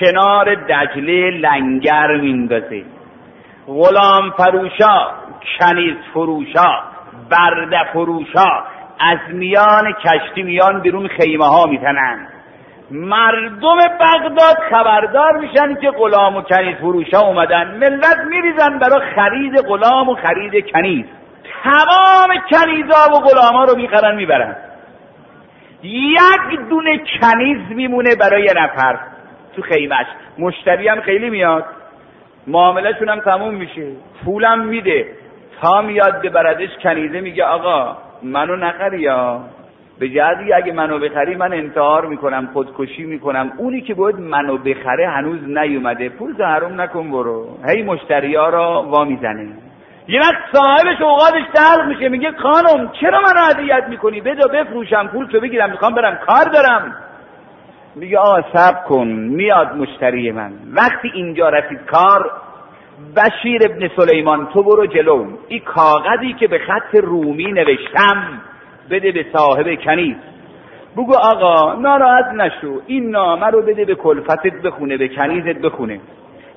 کنار 0.00 0.54
دجله 0.54 1.30
لنگر 1.30 2.16
میندازه. 2.16 2.84
غلام 3.66 4.30
فروشا 4.30 5.10
کنیز 5.58 5.96
فروشا 6.14 6.82
برده 7.30 7.84
فروشا 7.92 8.64
از 9.00 9.18
میان 9.32 9.92
کشتی 9.92 10.42
میان 10.42 10.80
بیرون 10.80 11.08
خیمه 11.08 11.46
ها 11.46 11.66
میتنن. 11.66 12.28
مردم 12.90 13.76
بغداد 14.00 14.56
خبردار 14.70 15.36
میشن 15.36 15.74
که 15.74 15.90
غلام 15.90 16.36
و 16.36 16.42
کنیز 16.42 16.76
فروشا 16.76 17.20
اومدن. 17.20 17.76
ملت 17.76 18.18
میریزن 18.30 18.78
برای 18.78 19.14
خرید 19.14 19.58
غلام 19.58 20.08
و 20.08 20.14
خرید 20.14 20.70
کنیز. 20.72 21.04
تمام 21.62 22.28
کنیزا 22.50 23.10
و 23.12 23.20
غلاما 23.20 23.64
رو 23.64 23.76
می‌خرن 23.76 24.16
می‌برن. 24.16 24.56
یک 25.82 26.68
دونه 26.70 27.00
کنیز 27.20 27.58
میمونه 27.70 28.16
برای 28.20 28.48
نفر. 28.56 28.98
تو 29.56 29.62
خیمش. 29.62 30.06
مشتری 30.38 30.88
هم 30.88 31.00
خیلی 31.00 31.30
میاد. 31.30 31.64
معاملهشون 32.46 33.08
هم 33.08 33.20
تموم 33.20 33.54
میشه. 33.54 33.92
پولم 34.24 34.60
میده. 34.60 35.06
تا 35.62 35.82
میاد 35.82 36.22
ببردش 36.22 36.68
کنیزه 36.82 37.20
میگه 37.20 37.44
آقا 37.44 37.96
منو 38.22 38.56
نخری 38.56 39.00
یا؟ 39.00 39.40
به 39.98 40.08
جهتی 40.08 40.52
اگه 40.52 40.72
منو 40.72 40.98
بخری 40.98 41.36
من 41.36 41.52
انتحار 41.52 42.06
می‌کنم 42.06 42.48
خودکشی 42.52 43.04
می‌کنم. 43.04 43.52
اونی 43.56 43.80
که 43.80 43.94
باید 43.94 44.16
منو 44.18 44.58
بخره 44.58 45.08
هنوز 45.08 45.48
نیومده. 45.48 46.08
پول 46.08 46.42
حروم 46.42 46.80
نکن 46.80 47.10
برو. 47.10 47.58
هی 47.68 47.82
مشتری 47.82 48.34
ها 48.34 48.48
را 48.48 48.82
وا 48.82 49.04
می‌زنه. 49.04 49.48
یه 50.08 50.20
وقت 50.20 50.36
صاحبش 50.52 51.00
اوقاتش 51.00 51.44
تلق 51.54 51.88
میشه. 51.88 52.08
میگه 52.08 52.32
خانم 52.32 52.92
چرا 53.00 53.20
منو 53.20 53.40
اذیت 53.50 53.84
می‌کنی؟ 53.88 54.20
بدا 54.20 54.48
بفروشم. 54.48 55.08
پول 55.08 55.26
تو 55.26 55.40
بگیرم. 55.40 55.70
می‌خوام 55.70 55.94
برم. 55.94 56.18
کار 56.26 56.44
دارم. 56.52 56.96
میگه 57.98 58.18
آقا 58.18 58.42
سب 58.52 58.84
کن 58.84 59.06
میاد 59.08 59.76
مشتری 59.76 60.32
من. 60.32 60.52
وقتی 60.72 61.10
اینجا 61.14 61.48
رسید 61.48 61.78
کار 61.86 62.30
بشیر 63.16 63.60
ابن 63.64 63.88
سلیمان 63.96 64.46
تو 64.46 64.62
برو 64.62 64.86
جلو. 64.86 65.26
این 65.48 65.60
کاغذی 65.60 66.32
که 66.32 66.48
به 66.48 66.58
خط 66.58 66.94
رومی 66.94 67.52
نوشتم 67.52 68.40
بده 68.90 69.12
به 69.12 69.26
صاحب 69.32 69.80
کنیز. 69.84 70.16
بگو 70.96 71.14
آقا 71.14 71.74
ناراحت 71.74 72.26
نشو. 72.34 72.80
این 72.86 73.10
نامه 73.10 73.46
رو 73.46 73.62
بده 73.62 73.84
به 73.84 73.94
کلفتت 73.94 74.62
بخونه 74.64 74.96
به 74.96 75.08
کنیزت 75.08 75.60
بخونه. 75.60 76.00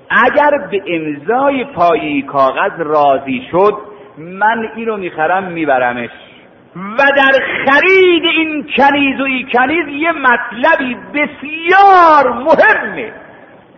اگر 0.10 0.68
به 0.72 0.82
امضای 0.88 1.66
پایی 1.66 2.22
کاغذ 2.22 2.80
راضی 2.80 3.48
شد 3.52 3.78
من 4.18 4.70
اینو 4.76 4.98
می‌خرم 4.98 5.44
میبرمش. 5.44 6.10
و 6.76 7.04
در 7.16 7.32
خرید 7.66 8.26
این 8.26 8.68
کنیز 8.78 9.20
و 9.20 9.24
این 9.24 9.50
کنیز 9.54 9.88
یه 9.88 10.12
مطلبی 10.12 10.96
بسیار 11.14 12.34
مهمه. 12.34 13.14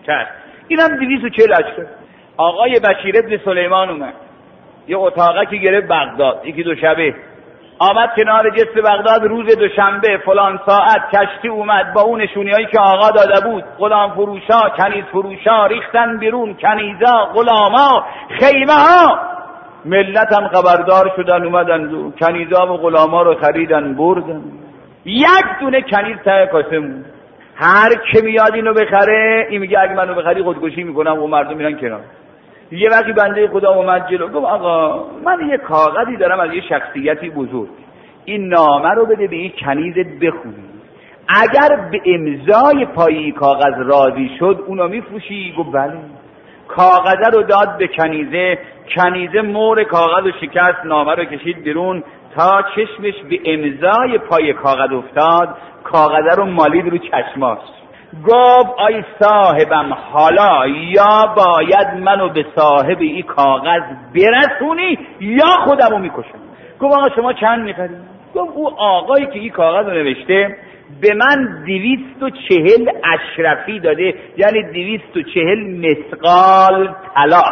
کرد 0.07 0.27
اینم 0.67 0.88
دویست 0.88 1.23
و 1.23 1.29
چهل 1.29 1.53
آقای 2.38 2.79
بشیر 2.79 3.17
ابن 3.17 3.38
سلیمان 3.45 3.89
اومد. 3.89 4.13
یه 4.88 4.97
اتاقه 4.97 5.45
که 5.45 5.55
گرفت 5.55 5.88
بغداد 5.88 6.41
یکی 6.45 6.63
دو 6.63 6.75
شبه. 6.75 7.15
آمد 7.79 8.09
کنار 8.15 8.50
جسر 8.50 8.81
بغداد 8.81 9.23
روز 9.23 9.57
دوشنبه 9.57 10.17
فلان 10.17 10.59
ساعت 10.65 11.01
کشتی 11.15 11.47
اومد 11.47 11.93
با 11.93 12.01
اون 12.01 12.21
نشونی 12.21 12.51
هایی 12.51 12.65
که 12.65 12.79
آقا 12.79 13.12
داده 13.12 13.47
بود. 13.47 13.63
غلام 13.79 14.12
فروشا 14.12 14.69
کنیز 14.77 15.03
فروشا 15.03 15.65
ریختن 15.65 16.17
بیرون 16.17 16.53
کنیزا 16.53 17.25
غلاما 17.33 18.05
خیمه 18.39 18.73
ها 18.73 19.32
ملت 19.85 20.33
هم 20.33 20.47
خبردار 20.47 21.11
شدن 21.15 21.43
اومدن 21.43 22.11
کنیزا 22.19 22.73
و 22.73 22.77
غلاما 22.77 23.21
رو 23.21 23.35
خریدن 23.35 23.93
بردن. 23.93 24.41
یک 25.05 25.45
دونه 25.59 25.81
کنیز 25.81 26.17
ته 26.25 26.49
کاسه 26.51 26.81
هر 27.55 27.89
که 28.11 28.21
میاد 28.21 28.55
اینو 28.55 28.73
بخره 28.73 29.47
این 29.49 29.61
میگه 29.61 29.79
اگه 29.79 29.93
منو 29.93 30.13
بخری 30.15 30.43
خودکشی 30.43 30.83
می‌کنم 30.83 31.23
و 31.23 31.27
مردم 31.27 31.57
میرن 31.57 31.77
کنار. 31.77 32.01
یه 32.71 32.89
وقتی 32.89 33.13
بنده 33.13 33.47
خدا 33.47 33.73
اومد 33.73 34.07
جلو 34.09 34.27
گفت 34.27 34.45
آقا 34.45 35.05
من 35.25 35.49
یه 35.49 35.57
کاغذی 35.57 36.17
دارم 36.17 36.39
از 36.39 36.53
یه 36.53 36.61
شخصیتی 36.61 37.29
بزرگ. 37.29 37.69
این 38.25 38.47
نامه 38.47 38.89
رو 38.89 39.05
بده 39.05 39.27
به 39.27 39.35
این 39.35 39.51
کنیزت 39.59 40.19
بخونی. 40.21 40.55
اگر 41.27 41.89
به 41.91 42.01
امضای 42.05 42.85
پایی 42.85 43.31
کاغذ 43.31 43.73
راضی 43.77 44.29
شد 44.39 44.63
اونو 44.67 44.87
میفروشی 44.87 45.53
گفت 45.57 45.71
بله. 45.71 45.93
کاغذه 46.75 47.29
رو 47.33 47.43
داد 47.43 47.77
به 47.77 47.87
کنیزه. 47.87 48.57
کنیزه 48.95 49.41
مور 49.41 49.83
کاغذ 49.83 50.25
و 50.25 50.31
شکست 50.41 50.85
نامه 50.85 51.15
رو 51.15 51.25
کشید 51.25 51.63
بیرون. 51.63 52.03
تا 52.35 52.61
چشمش 52.75 53.13
به 53.29 53.39
امضای 53.45 54.17
پای 54.17 54.53
کاغذ 54.53 54.91
افتاد. 54.93 55.57
کاغذه 55.83 56.35
رو 56.37 56.45
مالید 56.45 56.87
رو 56.87 56.97
چشماش 56.97 57.59
گفت 58.27 58.69
آی 58.77 59.03
صاحبم 59.19 59.93
حالا 60.11 60.67
یا 60.67 61.33
باید 61.35 61.87
منو 61.99 62.29
به 62.29 62.45
صاحب 62.55 62.97
این 62.99 63.21
کاغذ 63.21 63.81
برسونی 64.15 64.99
یا 65.19 65.45
خودمو 65.65 65.97
می‌کشم؟ 65.97 66.39
گفت 66.79 66.93
آقا 66.93 67.09
شما 67.15 67.33
چند 67.33 67.65
می‌خرید 67.65 67.97
گفت 68.35 68.51
او 68.55 68.69
آقایی 68.79 69.25
که 69.25 69.39
این 69.39 69.49
کاغذ 69.49 69.85
رو 69.85 69.93
نوشته 69.93 70.57
به 71.01 71.13
من 71.13 71.63
دویست 71.65 72.23
و 72.23 72.29
چهل 72.29 72.89
اشرفی 73.03 73.79
داده 73.79 74.13
یعنی 74.38 74.63
دویست 74.63 75.17
و 75.17 75.21
چهل 75.21 75.88
مسقال 75.88 76.95
طلا. 77.15 77.43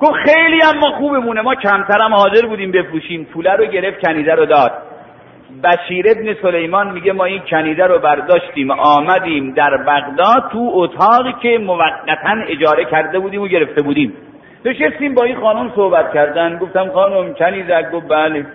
گفت 0.00 0.14
خیلی 0.24 0.60
هم 0.62 0.78
ما 0.78 0.90
خوبمونه 0.90 1.40
ما 1.40 1.54
کمتر 1.54 2.02
هم 2.02 2.14
حاضر 2.14 2.46
بودیم 2.46 2.72
بفروشیم. 2.72 3.24
پوله 3.24 3.52
رو 3.52 3.64
گرفت 3.64 4.06
کنیده 4.06 4.34
رو 4.34 4.46
داد. 4.46 4.72
بشیر 5.64 6.06
ابن 6.10 6.34
سلیمان 6.42 6.92
میگه 6.92 7.12
ما 7.12 7.24
این 7.24 7.42
کنیده 7.50 7.86
رو 7.86 7.98
برداشتیم 7.98 8.70
آمدیم 8.70 9.54
در 9.54 9.76
بغداد 9.76 10.50
تو 10.52 10.70
اتاقی 10.74 11.34
که 11.42 11.58
موقتا 11.58 12.34
اجاره 12.48 12.84
کرده 12.84 13.18
بودیم 13.18 13.42
و 13.42 13.46
گرفته 13.46 13.82
بودیم. 13.82 14.12
نشستیم 14.64 15.14
با 15.14 15.24
این 15.24 15.40
خانم 15.40 15.72
صحبت 15.76 16.14
کردن. 16.14 16.58
گفتم 16.58 16.88
خانم 16.88 17.34
کنیده 17.34 17.90
گفت 17.92 18.08
بله. 18.08 18.46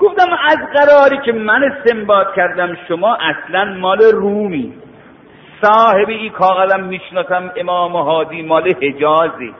گفتم 0.00 0.28
از 0.48 0.58
قراری 0.74 1.18
که 1.24 1.32
من 1.32 1.64
استنباط 1.64 2.26
کردم 2.36 2.76
شما 2.88 3.14
اصلا 3.14 3.64
مال 3.64 3.98
رومی. 3.98 4.72
صاحب 5.62 6.08
این 6.08 6.32
کاغذم 6.32 6.80
می‌شناسم 6.80 7.50
امام 7.56 7.96
هادی 7.96 8.42
مال 8.42 8.68
حجازی. 8.68 9.54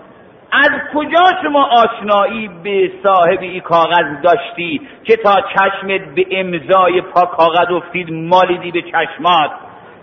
از 0.53 0.71
کجا 0.95 1.23
شما 1.43 1.65
آشنایی 1.65 2.51
به 2.65 2.93
صاحب 3.05 3.39
این 3.41 3.61
کاغذ 3.61 4.23
داشتی 4.23 4.81
که 5.05 5.17
تا 5.17 5.35
چشمت 5.41 6.15
به 6.15 6.27
امضای 6.31 7.01
پا 7.01 7.25
کاغذ 7.25 7.73
افتید 7.73 8.13
مالیدی 8.13 8.71
به 8.71 8.83
چشمات؟ 8.83 9.51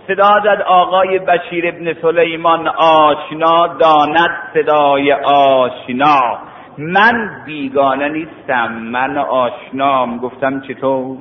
صدا 0.08 0.32
زد 0.44 0.62
آقای 0.68 1.20
بشیر 1.20 1.68
ابن 1.68 1.94
سلیمان 2.02 2.68
آشنا 2.78 3.68
داند 3.68 4.30
صدای 4.54 5.14
آشنا. 5.24 6.40
من 6.78 7.30
بیگانه 7.46 8.10
نیستم 8.10 8.74
من 8.74 9.18
آشنام 9.18 10.18
گفتم 10.18 10.62
چطور؟ 10.62 11.18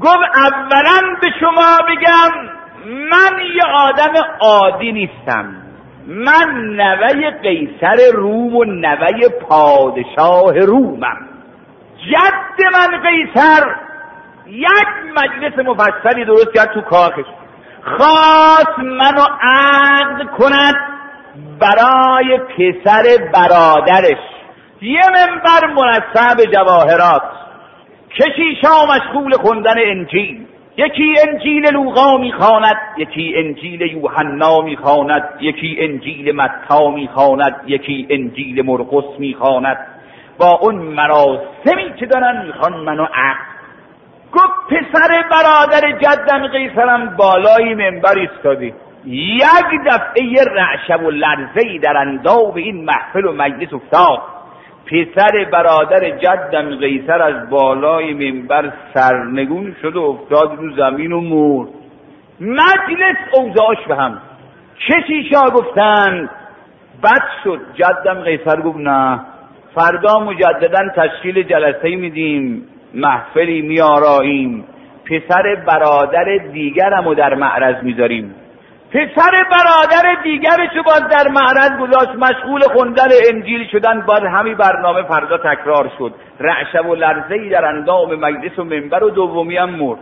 گفت 0.00 0.36
اولا 0.36 1.16
به 1.20 1.28
شما 1.40 1.78
بگم 1.88 2.50
من 2.86 3.38
یه 3.54 3.64
آدم 3.64 4.12
عادی 4.40 4.92
نیستم. 4.92 5.54
من 6.06 6.74
نوه 6.76 7.30
قیصر 7.30 7.98
روم 8.14 8.56
و 8.56 8.64
نوه 8.64 9.28
پادشاه 9.48 10.58
رومم. 10.58 11.28
جد 12.10 12.64
من 12.72 13.00
قیصر 13.00 13.74
یک 14.46 14.88
مجلس 15.16 15.66
مفصلی 15.66 16.24
درست 16.24 16.54
کرد 16.54 16.72
تو 16.74 16.80
کاخش. 16.80 17.24
خواست 17.82 18.78
منو 18.78 19.26
عقد 19.42 20.30
کند 20.38 20.74
برای 21.60 22.38
پسر 22.38 23.02
برادرش. 23.32 24.39
یه 24.82 25.00
منبر 25.10 25.66
منصب 25.66 26.50
جواهرات. 26.52 27.22
کشیشا 28.10 28.86
مشغول 28.94 29.32
خوندن 29.32 29.74
انجیل. 29.78 30.46
یکی 30.76 31.14
انجیل 31.28 31.72
لوقا 31.72 32.16
می‌خواند 32.16 32.76
یکی 32.96 33.34
انجیل 33.36 33.80
یوحنا 33.80 34.60
می‌خواند 34.60 35.28
یکی 35.40 35.76
انجیل 35.80 36.36
متا 36.36 36.90
می‌خواند 36.90 37.56
یکی 37.66 38.06
انجیل 38.10 38.66
مرقس 38.66 39.18
می‌خواند. 39.18 39.76
با 40.38 40.58
اون 40.62 40.74
مراسمی 40.74 41.94
که 41.98 42.06
دارن 42.06 42.46
می‌خوان 42.46 42.72
منو 42.72 43.04
عقد 43.04 43.50
گفت 44.32 44.66
پسر 44.68 45.24
برادر 45.30 45.98
جدم 45.98 46.46
قیصرم 46.46 47.16
بالای 47.16 47.74
منبر 47.74 48.18
ایستادی. 48.18 48.74
یک 49.04 49.80
دفعه 49.86 50.44
رعشب 50.56 51.04
و 51.04 51.10
لرزه 51.10 51.60
ای 51.60 51.78
در 51.78 51.96
انداو 51.96 52.52
به 52.52 52.60
این 52.60 52.84
محفل 52.84 53.24
و 53.24 53.32
مجلس 53.32 53.72
افتاد. 53.72 54.39
پسر 54.90 55.44
برادر 55.52 56.10
جدم 56.10 56.76
قیصر 56.76 57.22
از 57.22 57.50
بالای 57.50 58.14
منبر 58.14 58.72
سرنگون 58.94 59.76
شد 59.82 59.96
و 59.96 60.02
افتاد 60.02 60.58
رو 60.58 60.76
زمین 60.76 61.12
و 61.12 61.20
مرد. 61.20 61.68
مجلس 62.40 63.16
اوضاعش 63.32 63.86
به 63.88 63.96
هم. 63.96 64.18
کشیشا 64.88 65.50
گفتن؟ 65.54 66.30
بد 67.02 67.22
شد. 67.44 67.60
جدم 67.74 68.20
قیصر 68.20 68.60
گفت 68.60 68.78
نه. 68.78 69.20
فردا 69.74 70.18
مجددا 70.18 70.88
تشکیل 70.96 71.42
جلسه 71.42 71.96
میدیم. 71.96 72.66
محفلی 72.94 73.62
میاراییم 73.62 74.64
پسر 75.04 75.54
برادر 75.66 76.36
دیگرم 76.52 77.04
رو 77.04 77.14
در 77.14 77.34
معرض 77.34 77.82
می‌ذاریم. 77.82 78.34
پسر 78.92 79.44
برادر 79.50 80.22
دیگرشو 80.22 80.82
باز 80.82 81.02
در 81.10 81.28
معرض 81.28 81.70
گذاشت 81.80 82.10
مشغول 82.10 82.60
خوندن 82.60 83.08
انجیل 83.32 83.68
شدن 83.72 84.00
باز 84.06 84.22
همین 84.22 84.54
برنامه 84.54 85.02
فردا 85.02 85.38
تکرار 85.38 85.90
شد. 85.98 86.14
رعشه 86.40 86.80
و 86.80 86.94
لرزه 86.94 87.34
ای 87.34 87.48
در 87.48 87.64
اندام 87.64 88.14
مجلس 88.14 88.58
و 88.58 88.64
منبر 88.64 89.04
و 89.04 89.10
دومی 89.10 89.56
هم 89.56 89.70
مرد. 89.70 89.98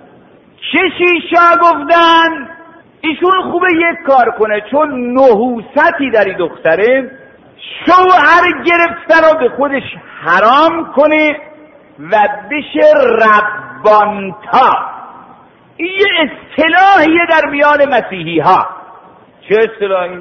چه 0.72 0.78
شیشا 0.98 1.56
گفتن؟ 1.62 2.48
ایشون 3.00 3.50
خوبه 3.52 3.66
یک 3.72 4.06
کار 4.06 4.30
کنه 4.30 4.62
چون 4.70 5.12
نحوستی 5.12 6.10
در 6.10 6.24
این 6.24 6.36
دختره 6.36 7.10
شوهر 7.86 8.62
گرفتن 8.64 9.28
رو 9.28 9.38
به 9.38 9.56
خودش 9.56 9.82
حرام 10.24 10.92
کنه 10.96 11.36
و 12.10 12.28
بشه 12.50 12.92
ربانتا. 13.18 14.76
یه 15.78 16.06
اصطلاحیه 16.20 17.26
در 17.28 17.50
میان 17.50 17.88
مسیحی 17.88 18.40
ها 18.40 18.77
چه 19.48 19.56
اصطلاحی؟ 19.58 20.18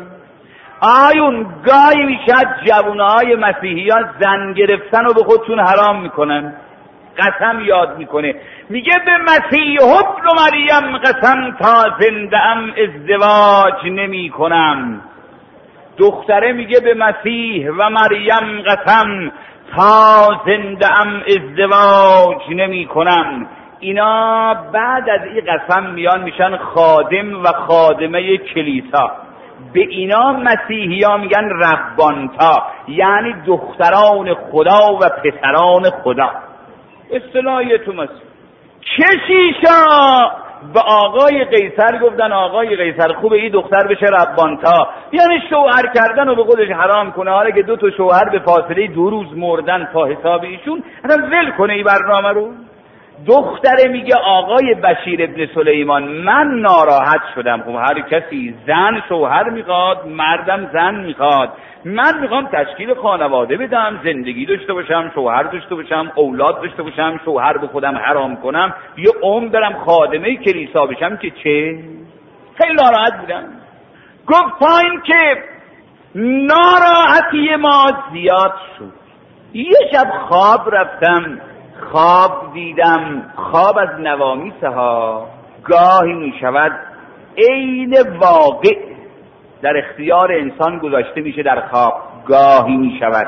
آیون 0.82 1.46
گاهی 1.66 2.06
می‌شد 2.06 2.48
جوانهای 2.66 3.36
مسیحی 3.36 3.90
ها 3.90 4.00
زن 4.20 4.54
گرفتن 4.54 5.06
رو 5.06 5.14
به 5.14 5.24
خودتون 5.24 5.60
حرام 5.60 6.02
می‌کنن. 6.02 6.54
قسم 7.18 7.60
یاد 7.66 7.98
می‌کنه. 7.98 8.36
میگه 8.70 8.94
به 9.06 9.18
مسیح 9.18 9.78
حبن 9.82 10.28
و 10.28 10.34
مریم 10.34 10.98
قسم 10.98 11.52
تا 11.60 11.98
زنده 12.00 12.38
ام 12.38 12.74
ازدواج 12.78 13.86
نمی 13.86 14.30
کنم 14.30 15.02
دختره 15.98 16.52
میگه 16.52 16.80
به 16.80 16.94
مسیح 16.94 17.70
و 17.70 17.90
مریم 17.90 18.62
قسم 18.62 19.32
تا 19.76 20.28
زنده 20.46 21.02
ام 21.02 21.24
ازدواج 21.28 22.42
نمی 22.50 22.86
کنم 22.86 23.48
اینا 23.80 24.54
بعد 24.74 25.10
از 25.10 25.20
این 25.24 25.44
قسم 25.46 25.90
میان 25.90 26.24
میشن 26.24 26.58
خادم 26.58 27.44
و 27.44 27.48
خادمه 27.48 28.38
کلیسا. 28.38 29.12
به 29.74 29.80
اینا 29.80 30.32
مسیحی 30.32 31.04
ها 31.04 31.18
میگن 31.18 31.50
ربانتا 31.50 32.64
یعنی 32.88 33.36
دختران 33.48 34.34
خدا 34.34 34.94
و 35.02 35.10
پسران 35.10 35.90
خدا. 36.04 36.30
اصطلاحی 37.12 37.78
تو 37.78 37.94
مسیح 37.94 38.22
کشیشا 38.98 39.86
به 40.74 40.80
آقای 40.80 41.46
قیصر 41.46 41.98
گفتن 41.98 42.32
آقای 42.32 42.76
قیصر 42.76 43.14
خوبه 43.14 43.36
این 43.36 43.52
دختر 43.52 43.88
بشه 43.88 44.06
ربانتا. 44.06 44.88
یعنی 45.12 45.42
شوهر 45.50 45.94
کردن 45.96 46.28
رو 46.28 46.36
به 46.36 46.44
خودش 46.44 46.70
حرام 46.70 47.12
کنه. 47.12 47.32
حالا 47.32 47.52
که 47.52 47.62
دو 47.62 47.76
تا 47.76 47.90
شوهر 47.90 48.30
به 48.30 48.40
فاصله 48.40 48.88
دو 48.88 49.10
روز 49.10 49.38
مردن 49.38 49.90
تا 49.94 50.06
حساب 50.06 50.44
ایشون 50.44 50.84
اصلا 51.04 51.28
ول 51.28 51.52
کنه 51.52 51.74
این 51.74 51.84
برنامه 51.84 52.30
رو. 52.30 52.52
دختره 53.26 53.88
میگه 53.88 54.16
آقای 54.16 54.74
بشیر 54.74 55.24
ابن 55.24 55.48
سلیمان 55.56 56.04
من 56.04 56.48
ناراحت 56.48 57.22
شدم. 57.36 57.62
خب 57.62 57.76
هر 57.76 58.00
کسی 58.00 58.56
زن 58.68 59.02
شوهر 59.10 59.50
می‌خواد 59.50 60.08
مردم 60.08 60.70
زن 60.74 60.96
می‌خواد. 60.96 61.50
من 61.86 62.20
می‌خوام 62.22 62.48
تشکیل 62.48 62.94
خانواده 62.94 63.58
بدم 63.58 64.00
زندگی 64.04 64.46
داشته 64.46 64.74
باشم 64.74 65.12
شوهر 65.16 65.44
داشته 65.44 65.76
باشم 65.76 66.12
اولاد 66.16 66.62
داشته 66.62 66.84
باشم 66.84 67.20
شوهر 67.26 67.58
به 67.58 67.68
خودم 67.68 67.98
حرام 67.98 68.36
کنم. 68.36 68.74
یه 68.98 69.12
عمر 69.22 69.48
برم 69.48 69.74
خادمه 69.74 70.36
کلیسا 70.36 70.86
بشم 70.86 71.18
که 71.18 71.30
چه؟ 71.44 71.80
خیلی 72.58 72.74
ناراحت 72.74 73.20
بودم. 73.20 73.44
گفت 74.28 74.60
تا 74.60 74.78
این 74.84 75.02
که 75.02 75.44
ناراحتی 76.16 77.56
ما 77.56 77.94
زیاد 78.14 78.54
شد. 78.80 78.94
یه 79.54 79.78
شب 79.94 80.08
خواب 80.28 80.76
رفتم. 80.76 81.40
خواب 81.92 82.54
دیدم 82.54 83.24
خواب 83.36 83.78
از 83.78 83.90
نوامیسه 84.00 84.70
ها 84.70 85.28
گاهی 85.64 86.14
می 86.14 86.34
شود 86.42 86.72
عین 87.38 87.96
واقع. 88.20 88.76
در 89.62 89.78
اختیار 89.78 90.32
انسان 90.32 90.80
گذاشته 90.80 91.22
میشه 91.22 91.44
در 91.44 91.62
خواب. 91.62 91.94
گاهی 92.28 92.78
می 92.78 92.98
شود 93.00 93.28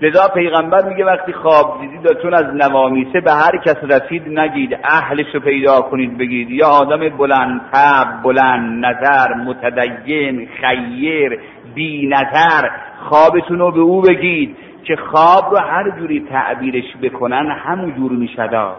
لذا 0.00 0.28
پیغمبر 0.34 0.88
میگه 0.88 1.04
وقتی 1.04 1.32
خواب 1.32 1.80
دیدید 1.80 2.22
چون 2.22 2.34
از 2.34 2.44
نوامیسه 2.54 3.20
به 3.20 3.32
هر 3.32 3.56
کس 3.56 3.76
رسید 3.82 4.38
نگید 4.38 4.78
اهلش 4.84 5.34
رو 5.34 5.40
پیدا 5.40 5.80
کنید 5.80 6.18
بگید. 6.18 6.50
یا 6.50 6.66
آدم 6.66 7.08
بلند 7.08 7.60
تب 7.72 8.22
بلند 8.22 8.86
نظر 8.86 9.34
متدین 9.34 10.48
خیر 10.60 11.40
بی 11.74 12.06
نظر 12.06 12.68
خوابتون 13.08 13.58
رو 13.58 13.72
به 13.72 13.80
او 13.80 14.00
بگید. 14.00 14.56
که 14.84 14.96
خواب 14.96 15.50
رو 15.50 15.58
هر 15.58 15.90
جوری 15.90 16.26
تعبیرش 16.30 16.96
بکنن 17.02 17.50
همون 17.50 17.94
جور 17.94 18.12
میشدا 18.12 18.76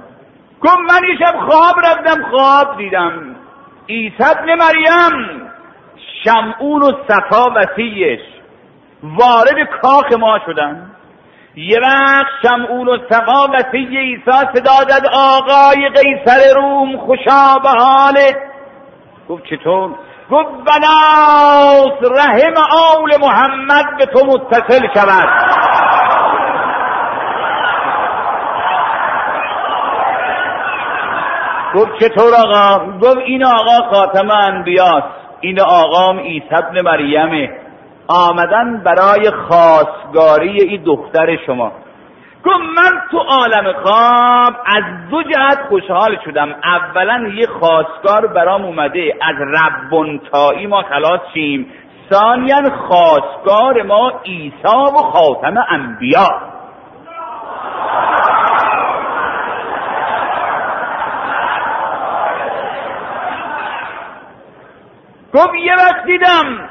گفت 0.62 0.78
من 0.78 1.10
یه 1.10 1.18
شب 1.20 1.36
خواب 1.40 1.76
رفتم 1.80 2.24
خواب 2.30 2.78
دیدم. 2.78 3.36
عیسی 3.90 4.24
مریم 4.60 5.42
شمعون 6.24 6.82
و 6.82 6.92
صفا 7.08 7.50
وسیعش 7.56 8.20
وارد 9.04 9.70
کاخ 9.82 10.14
ما 10.20 10.40
شدن. 10.46 10.92
یه 11.56 11.80
وقت 11.80 12.28
شمعون 12.42 12.88
و 12.88 12.98
صفا 13.10 13.48
وسیع 13.54 14.00
عیسی 14.00 14.32
صدا 14.54 14.80
زد 14.90 15.06
آقای 15.14 15.90
قیصر 15.90 16.54
روم 16.56 16.98
خوشا 16.98 17.60
به 17.64 17.70
حالت 17.70 18.38
گفت 19.30 19.44
چطور؟ 19.44 19.96
گفت 20.32 20.50
بلاس 20.66 22.12
رحم 22.12 22.54
آول 22.72 23.18
محمد 23.22 23.98
به 23.98 24.06
تو 24.06 24.26
متصل 24.26 24.88
شود. 24.94 25.30
گفت 31.76 31.92
چطور 32.00 32.34
آقا؟ 32.36 32.86
گفت 33.02 33.18
این 33.18 33.44
آقا 33.44 33.90
خاتم 33.92 34.32
انبیاس 34.32 35.04
این 35.42 35.62
آقام 35.62 36.20
عیسی 36.20 36.48
ابن 36.52 36.82
مریمه. 36.82 37.50
آمدن 38.08 38.84
برای 38.84 39.32
خاصگاری 39.32 40.62
این 40.62 40.84
دختر 40.84 41.38
شما. 41.46 41.72
گفت 42.46 42.60
من 42.78 43.02
تو 43.12 43.18
عالم 43.18 43.74
خواب 43.74 44.54
از 44.66 44.84
دو 45.10 45.24
جهت 45.24 45.60
خوشحال 45.70 46.18
شدم. 46.26 46.56
اولا 46.64 47.28
یه 47.28 47.48
خواستگار 47.48 48.28
برام 48.28 48.66
اومده 48.66 49.14
از 49.22 49.36
ربونتایی 49.40 50.68
ما 50.68 50.84
خلاص 50.84 51.22
شیم. 51.34 51.72
ثانیا 52.10 52.62
خواستگار 52.88 53.84
ما 53.84 54.12
عیسی 54.26 54.92
و 54.94 54.98
خاتم 54.98 55.66
انبیا. 55.70 56.28
گفت 65.34 65.56
یه 65.56 65.74
وقت 65.74 66.06
دیدم 66.06 66.70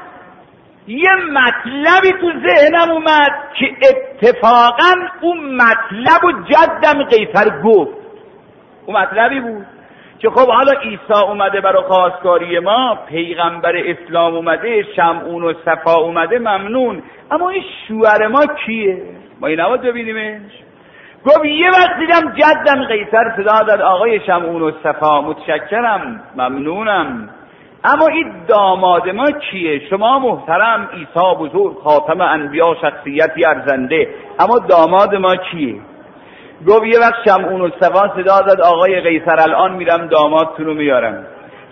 یه 0.87 1.09
مطلبی 1.31 2.11
تو 2.21 2.31
ذهنم 2.47 2.91
اومد 2.91 3.31
که 3.59 4.08
اتفاقا 4.21 4.93
اون 5.21 5.55
مطلب 5.55 6.23
و 6.23 6.31
جدم 6.31 7.03
قیصر 7.03 7.61
گفت. 7.63 7.91
اون 8.85 8.97
مطلبی 8.97 9.39
بود 9.39 9.65
که 10.19 10.29
خب 10.29 10.47
حالا 10.47 10.71
عیسی 10.71 11.13
اومده 11.27 11.61
برای 11.61 11.83
خواستگاری 11.83 12.59
ما 12.59 12.99
پیغمبر 13.09 13.77
اسلام 13.77 14.35
اومده 14.35 14.83
شمعون 14.95 15.43
و 15.43 15.53
صفا 15.65 15.95
اومده 15.95 16.39
ممنون. 16.39 17.03
اما 17.31 17.49
این 17.49 17.63
شوهر 17.87 18.27
ما 18.27 18.45
کیه؟ 18.65 19.03
ما 19.39 19.47
این 19.47 19.59
نباید 19.59 19.81
ببینیمش. 19.81 20.51
گفت 21.25 21.45
یه 21.45 21.69
وقت 21.71 21.99
دیدم 21.99 22.35
جدم 22.35 22.83
قیصر 22.83 23.33
صدا 23.37 23.59
داد 23.67 23.81
آقای 23.81 24.19
شمعون 24.19 24.61
و 24.61 24.71
صفا 24.83 25.21
متشکرم 25.21 26.23
ممنونم. 26.35 27.29
اما 27.83 28.07
این 28.07 28.31
داماد 28.47 29.09
ما 29.09 29.31
کیه 29.31 29.89
شما 29.89 30.19
محترم 30.19 30.89
عیسی 30.93 31.35
بزرگ 31.39 31.75
خاتم 31.83 32.21
انبیا 32.21 32.75
شخصیتی 32.81 33.45
ارزنده. 33.45 34.09
اما 34.39 34.59
داماد 34.59 35.15
ما 35.15 35.35
کیه 35.35 35.75
گفت 36.67 36.85
یه 36.85 36.99
وقت 36.99 37.15
شمعون 37.25 37.61
و 37.61 37.69
صدا 37.79 38.41
داد 38.41 38.61
آقای 38.61 39.01
قیصر 39.01 39.39
الان 39.39 39.75
میرم 39.75 40.07
دامادتون 40.07 40.65
رو 40.65 40.73
میارم. 40.73 41.25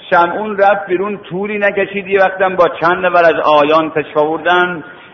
شمعون 0.10 0.58
رفت 0.58 0.88
بیرون 0.88 1.18
طولی 1.18 1.58
نکشید. 1.58 2.08
یه 2.08 2.20
وقتم 2.20 2.56
با 2.56 2.70
چند 2.82 3.06
نفر 3.06 3.24
از 3.26 3.40
آیان 3.62 3.90
تشفا 3.90 4.24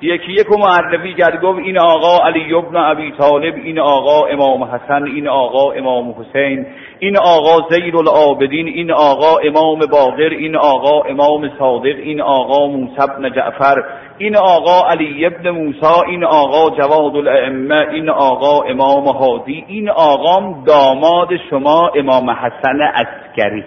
یکی 0.04 0.32
یک 0.32 0.48
معرفی 0.52 1.14
کرد 1.14 1.42
گفت 1.42 1.60
این 1.60 1.78
آقا 1.78 2.28
علی 2.28 2.54
ابن 2.54 2.76
ابی 2.78 3.12
طالب 3.12 3.56
این 3.56 3.80
آقا 3.80 4.26
امام 4.26 4.64
حسن 4.64 5.04
این 5.04 5.28
آقا 5.28 5.72
امام 5.72 6.12
حسین. 6.12 6.66
این 7.00 7.18
آقا 7.18 7.68
زیر 7.70 7.98
العابدین 7.98 8.68
این 8.68 8.92
آقا 8.92 9.38
امام 9.38 9.80
باقر 9.80 10.30
این 10.30 10.56
آقا 10.56 11.02
امام 11.02 11.50
صادق 11.60 11.96
این 12.04 12.22
آقا 12.22 12.68
موسی 12.68 13.08
بن 13.18 13.32
جعفر 13.32 13.84
این 14.18 14.36
آقا 14.36 14.88
علی 14.90 15.26
ابن 15.26 15.50
موسی 15.50 16.02
این 16.08 16.24
آقا 16.24 16.70
جواد 16.70 17.16
الائمه 17.16 17.88
این 17.92 18.10
آقا 18.10 18.62
امام 18.62 19.08
هادی 19.08 19.66
این 19.68 19.90
آقا 19.90 20.64
داماد 20.66 21.30
شما 21.50 21.92
امام 21.96 22.30
حسن 22.30 22.82
عسکری. 22.82 23.64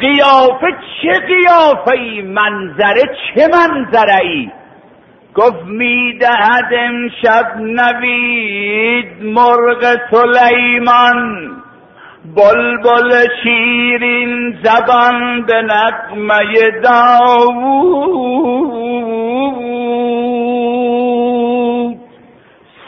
قیافه 0.00 0.66
چه 1.02 1.12
قیافه 1.12 1.90
ای 1.90 2.22
منظره 2.22 3.02
چه 3.02 3.48
منظره 3.48 4.16
ای 4.22 4.50
گفت 5.34 5.64
می‌دهد 5.64 6.74
امشب 6.78 7.56
نوید 7.56 9.22
مرغ 9.22 9.96
سلیمان. 10.10 11.50
بلبل 12.24 13.26
شیرین 13.42 14.58
زبان 14.62 15.42
به 15.46 15.62
نقمه 15.62 16.70
داوود. 16.82 18.10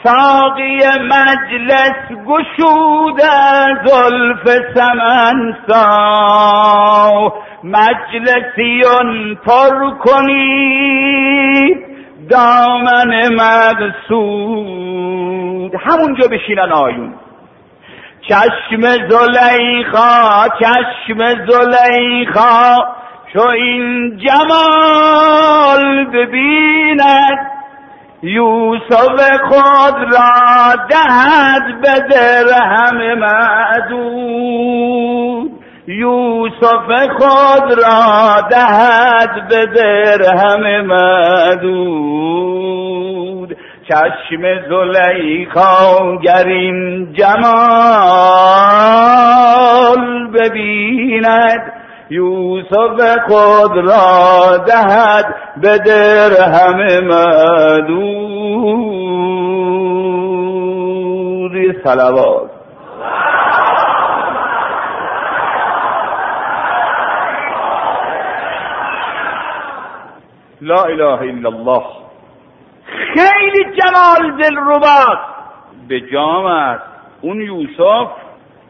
ساقی 0.03 0.79
مجلس 0.99 2.11
گشوده 2.27 3.35
زلف 3.85 4.45
سمنسا. 4.75 5.83
مجلسیون 7.63 9.35
پر 9.35 9.91
کنید 9.99 11.77
دامن 12.29 13.11
مقصود 13.35 14.93
همونجا 15.85 16.27
بشینن 16.27 16.71
آیون. 16.71 17.22
چشم 18.29 18.81
زلیخا 19.09 20.47
چشم 20.59 21.19
زلیخا 21.47 22.77
چو 23.33 23.41
این 23.49 24.17
جمال 24.17 26.05
ببیند 26.05 27.53
یوسف 28.23 29.17
خود 29.49 29.95
را 30.13 30.75
دهد 30.89 31.81
به 31.81 31.99
درهم 32.09 32.97
معدود. 33.19 34.63
یوسف 35.87 37.09
خود 37.17 37.67
را 37.79 38.41
دهد 38.49 39.47
به 39.49 39.65
درهم 39.65 40.81
مدود 40.85 42.33
چشم 43.89 44.41
زلیخا 44.69 46.17
گر 46.17 46.47
این 46.47 47.13
جمال 47.13 47.43
ببیند 50.33 51.73
یوسف 52.09 53.19
خود 53.27 53.77
را 53.77 54.57
دهد 54.57 55.35
به 55.61 55.77
درهم 55.77 56.77
مدود 57.03 58.23
سلوات 61.83 62.49
لا 70.61 70.83
اله 70.83 71.21
الا 71.21 71.49
الله. 71.49 72.02
خیلی 73.13 73.63
جمال 73.63 74.37
دل 74.37 74.57
رباست 74.57 75.33
به 75.87 76.01
جام 76.01 76.45
است. 76.45 76.83
اون 77.21 77.41
یوسف 77.41 78.11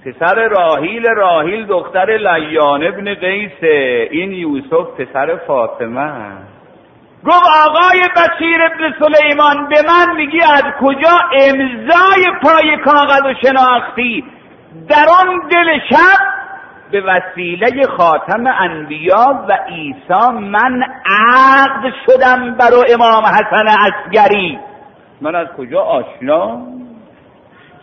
پسر 0.06 0.48
راهیل 0.48 1.06
راهیل 1.18 1.66
دختر 1.66 2.18
لیان 2.18 2.84
ابن 2.84 3.14
قیسه 3.14 4.08
این 4.12 4.32
یوسف 4.32 5.02
پسر 5.02 5.36
فاطمه 5.48 6.32
گفت 7.26 7.50
آقای 7.68 8.00
بشیر 8.00 8.62
ابن 8.62 8.94
سلیمان 9.00 9.70
به 9.70 9.76
من 9.88 10.16
میگی 10.16 10.40
از 10.42 10.64
کجا 10.82 11.20
امضای 11.34 12.32
پای 12.42 12.78
کاغذ 12.78 13.26
و 13.26 13.34
شناختی؟ 13.42 14.24
در 14.90 15.06
آن 15.20 15.48
دل 15.52 15.80
شب 15.90 16.33
به 16.92 17.02
وسیله 17.02 17.88
خاتم 17.98 18.48
انبیا 18.60 19.46
و 19.50 19.58
عیسی 19.68 20.32
من 20.40 20.84
عقد 21.06 21.94
شدم 22.06 22.56
برای 22.56 22.94
امام 22.94 23.24
حسن 23.26 23.68
عسگری 23.68 24.60
من 25.22 25.36
از 25.36 25.48
کجا 25.58 25.82
آشنا؟ 25.82 26.62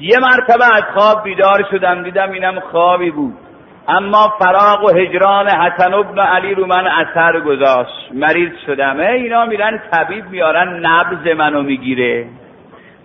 یه 0.00 0.18
مرتبه 0.18 0.64
از 0.76 0.82
خواب 0.94 1.24
بیدار 1.24 1.66
شدم 1.70 2.02
دیدم 2.02 2.32
اینم 2.32 2.60
خوابی 2.60 3.10
بود. 3.10 3.34
اما 3.88 4.32
فراغ 4.38 4.84
و 4.84 4.88
هجران 4.88 5.48
حسن 5.48 5.94
ابن 5.94 6.18
علی 6.18 6.54
رو 6.54 6.66
من 6.66 6.86
اثر 6.86 7.40
گذاشت. 7.40 8.12
مریض 8.14 8.52
شدم. 8.66 9.00
اینا 9.00 9.44
میرن 9.44 9.80
طبیب 9.92 10.24
میارن 10.30 10.86
نبز 10.86 11.36
منو 11.36 11.62
می‌گیره. 11.62 12.26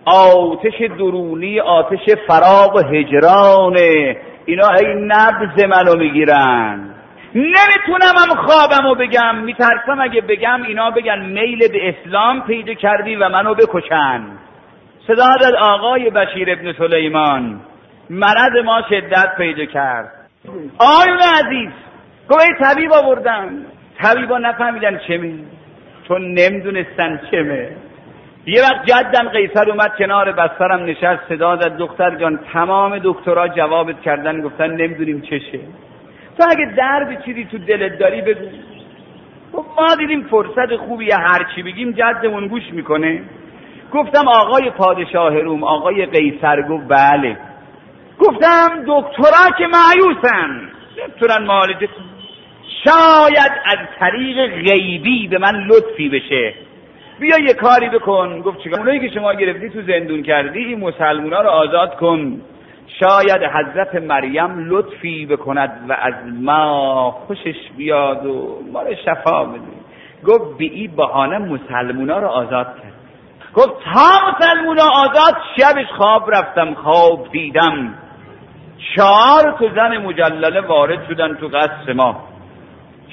آتش 0.05 0.81
درونی 0.97 1.59
آتش 1.59 2.09
فراغ 2.27 2.75
و 2.75 2.79
هجرانه 2.79 4.17
اینا 4.45 4.69
ای 4.69 4.95
نبز 4.95 5.65
منو 5.65 5.95
می‌گیرن. 5.97 6.89
نمی‌تونم 7.35 8.13
هم 8.17 8.35
خوابمو 8.45 8.95
بگم. 8.95 9.35
میترسم 9.35 10.01
اگه 10.01 10.21
بگم 10.21 10.63
اینا 10.63 10.91
بگن 10.91 11.25
میل 11.25 11.67
به 11.67 11.89
اسلام 11.89 12.41
پیدا 12.41 12.73
کردی 12.73 13.15
و 13.15 13.29
منو 13.29 13.53
بکشن. 13.53 14.21
صدا 15.07 15.35
داد 15.41 15.55
آقای 15.55 16.09
بشیر 16.09 16.51
ابن 16.51 16.73
سلیمان 16.73 17.59
مرض 18.09 18.63
ما 18.65 18.81
شدت 18.89 19.35
پیدا 19.37 19.65
کرد. 19.65 20.11
آیون 20.77 21.19
عزیز 21.19 21.69
گوه 22.29 22.45
طبیب 22.59 22.93
آوردن. 22.93 23.65
طبیبا 24.01 24.37
نفهمیدن 24.37 24.99
چمه 25.07 25.33
چون 26.07 26.21
نمی‌دونستن 26.21 27.21
چمه 27.31 27.69
یه 28.47 28.61
وقت 28.61 28.85
جدم 28.85 29.29
قیصر 29.29 29.69
اومد 29.69 29.91
کنار 29.97 30.31
بسترم 30.31 30.85
نشست 30.85 31.29
صدا 31.29 31.55
زد 31.55 31.77
دختر 31.77 32.15
جان 32.15 32.39
تمام 32.53 32.99
دکترها 33.03 33.47
جوابت 33.47 34.01
کردن 34.01 34.41
گفتن 34.41 34.71
نمی‌دونیم 34.71 35.21
چشه 35.21 35.59
تو 36.37 36.43
اگه 36.49 36.73
درد 36.77 37.25
چیزی 37.25 37.45
تو 37.45 37.57
دلت 37.57 37.99
داری 37.99 38.21
بگو. 38.21 38.45
ما 39.53 39.95
دیدیم 39.95 40.23
فرصت 40.23 40.75
خوبی 40.75 41.11
هر 41.11 41.45
چی 41.55 41.63
بگیم 41.63 41.91
جدمون 41.91 42.47
گوش 42.47 42.63
می‌کنه. 42.71 43.21
گفتم 43.93 44.27
آقای 44.27 44.69
پادشاه 44.69 45.39
روم 45.39 45.63
آقای 45.63 46.05
قیصر 46.05 46.61
گفت 46.61 46.87
بله. 46.87 47.37
گفتم 48.19 48.69
دکترها 48.87 49.51
که 49.57 49.67
معیوسن 49.67 50.69
نمی‌تونن 51.01 51.45
معالجه 51.45 51.89
شاید 52.83 53.51
از 53.65 53.77
طریق 53.99 54.47
غیبی 54.47 55.27
به 55.27 55.37
من 55.37 55.67
لطفی 55.67 56.09
بشه. 56.09 56.53
بیا 57.19 57.39
یه 57.39 57.53
کاری 57.53 57.89
بکن. 57.89 58.41
گفت 58.41 58.59
چیکار؟ 58.63 58.79
اونایی 58.79 58.99
که 58.99 59.09
شما 59.09 59.33
گرفتی 59.33 59.69
تو 59.69 59.81
زندون 59.81 60.23
کردی 60.23 60.59
این 60.59 60.79
مسلمونا 60.79 61.41
رو 61.41 61.49
آزاد 61.49 61.95
کن. 61.95 62.41
شاید 62.99 63.43
حضرت 63.43 63.95
مریم 63.95 64.69
لطفی 64.69 65.25
بکند 65.25 65.85
و 65.89 65.93
از 66.01 66.13
ما 66.41 67.11
خوشش 67.11 67.55
بیاد 67.77 68.25
و 68.25 68.59
ما 68.73 68.81
رو 68.81 68.95
شفا 69.05 69.43
بده. 69.43 69.61
گفت 70.25 70.57
به 70.57 70.65
این 70.65 70.95
بهانه 70.95 71.37
مسلمونا 71.37 72.19
رو 72.19 72.27
آزاد 72.27 72.65
کرد. 72.65 72.93
گفت 73.53 73.83
تا 73.83 74.31
مسلمونا 74.31 74.83
آزاد 74.83 75.35
شبش 75.57 75.87
خواب 75.97 76.35
رفتم 76.35 76.73
خواب 76.73 77.27
دیدم. 77.31 77.93
چهار 78.95 79.55
تو 79.59 79.69
زن 79.75 79.97
مجلله 79.97 80.61
وارد 80.61 81.07
شدن 81.07 81.35
تو 81.35 81.47
قصر 81.47 81.93
ما. 81.93 82.34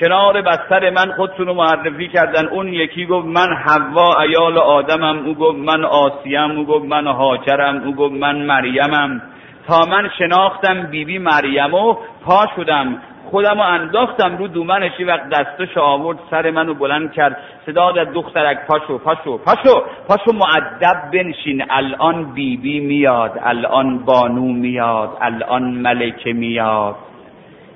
کنار 0.03 0.43
بستر 0.43 0.91
من 0.91 1.13
خودتون 1.13 1.47
رو 1.47 1.55
معرفی 1.55 2.09
کردن. 2.09 2.47
اون 2.47 2.69
یکی 2.69 3.07
گفت 3.07 3.27
من 3.27 3.49
حوا 3.67 4.21
ایال 4.21 4.59
آدمم 4.59 5.27
او 5.27 5.35
گفت 5.35 5.59
من 5.59 5.85
آسیم 5.85 6.51
او 6.59 6.65
گفت 6.65 6.85
من 6.85 7.07
هاجرم 7.07 7.83
او 7.85 7.95
گفت 7.95 8.15
من 8.15 8.37
مریمم. 8.37 9.23
تا 9.69 9.85
من 9.85 10.11
شناختم 10.19 10.83
بیبی 10.83 11.05
بی 11.05 11.19
مریم 11.19 11.75
و 11.75 11.97
پا 12.25 12.47
شدم. 12.57 13.03
خودم 13.31 13.55
رو 13.55 13.61
انداختم 13.61 14.37
رو 14.37 14.49
دومنش 14.49 15.01
وقت 15.07 15.29
دستش 15.29 15.77
آورد 15.77 16.19
سر 16.31 16.51
منو 16.51 16.75
بلند 16.75 17.13
کرد. 17.13 17.37
صدا 17.67 17.93
داد 17.93 18.13
دخترک 18.13 18.67
پاشو 18.67 18.99
پاشو 18.99 19.39
پاشو 19.39 19.83
پاشو 20.09 20.33
معدب 20.33 21.11
بنشین. 21.13 21.65
الان 21.71 22.25
بیبی 22.25 22.81
بی 22.81 22.87
میاد 22.87 23.41
الان 23.43 23.99
بانو 23.99 24.53
میاد 24.53 25.19
الان 25.21 25.63
ملکه 25.63 26.33
میاد. 26.33 26.95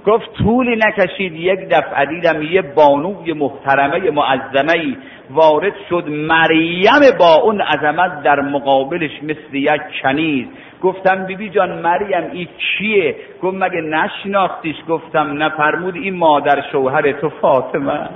گفت 0.06 0.32
طولی 0.32 0.76
نکشید 0.76 1.32
یک 1.32 1.68
دفعه 1.70 2.06
دیدم 2.06 2.42
یه 2.42 2.62
بانوی 2.62 3.32
محترمه 3.32 4.10
معظمه 4.10 4.96
وارد 5.30 5.72
شد 5.88 6.04
مریم 6.08 7.16
با 7.18 7.34
اون 7.34 7.60
عظمت 7.60 8.22
در 8.22 8.40
مقابلش 8.40 9.10
مثل 9.22 9.54
یک 9.54 9.80
کنیز. 10.02 10.46
گفتم 10.82 11.26
بیبی 11.26 11.50
جان 11.50 11.82
مریم 11.82 12.30
این 12.32 12.48
کیه 12.58 13.16
گفت 13.42 13.56
مگه 13.56 13.80
نشناختیش؟ 13.80 14.76
گفتم 14.88 15.42
نفرمود 15.42 15.94
این 15.96 16.16
مادر 16.16 16.64
شوهر 16.72 17.12
تو 17.12 17.28
فاطمه. 17.28 18.08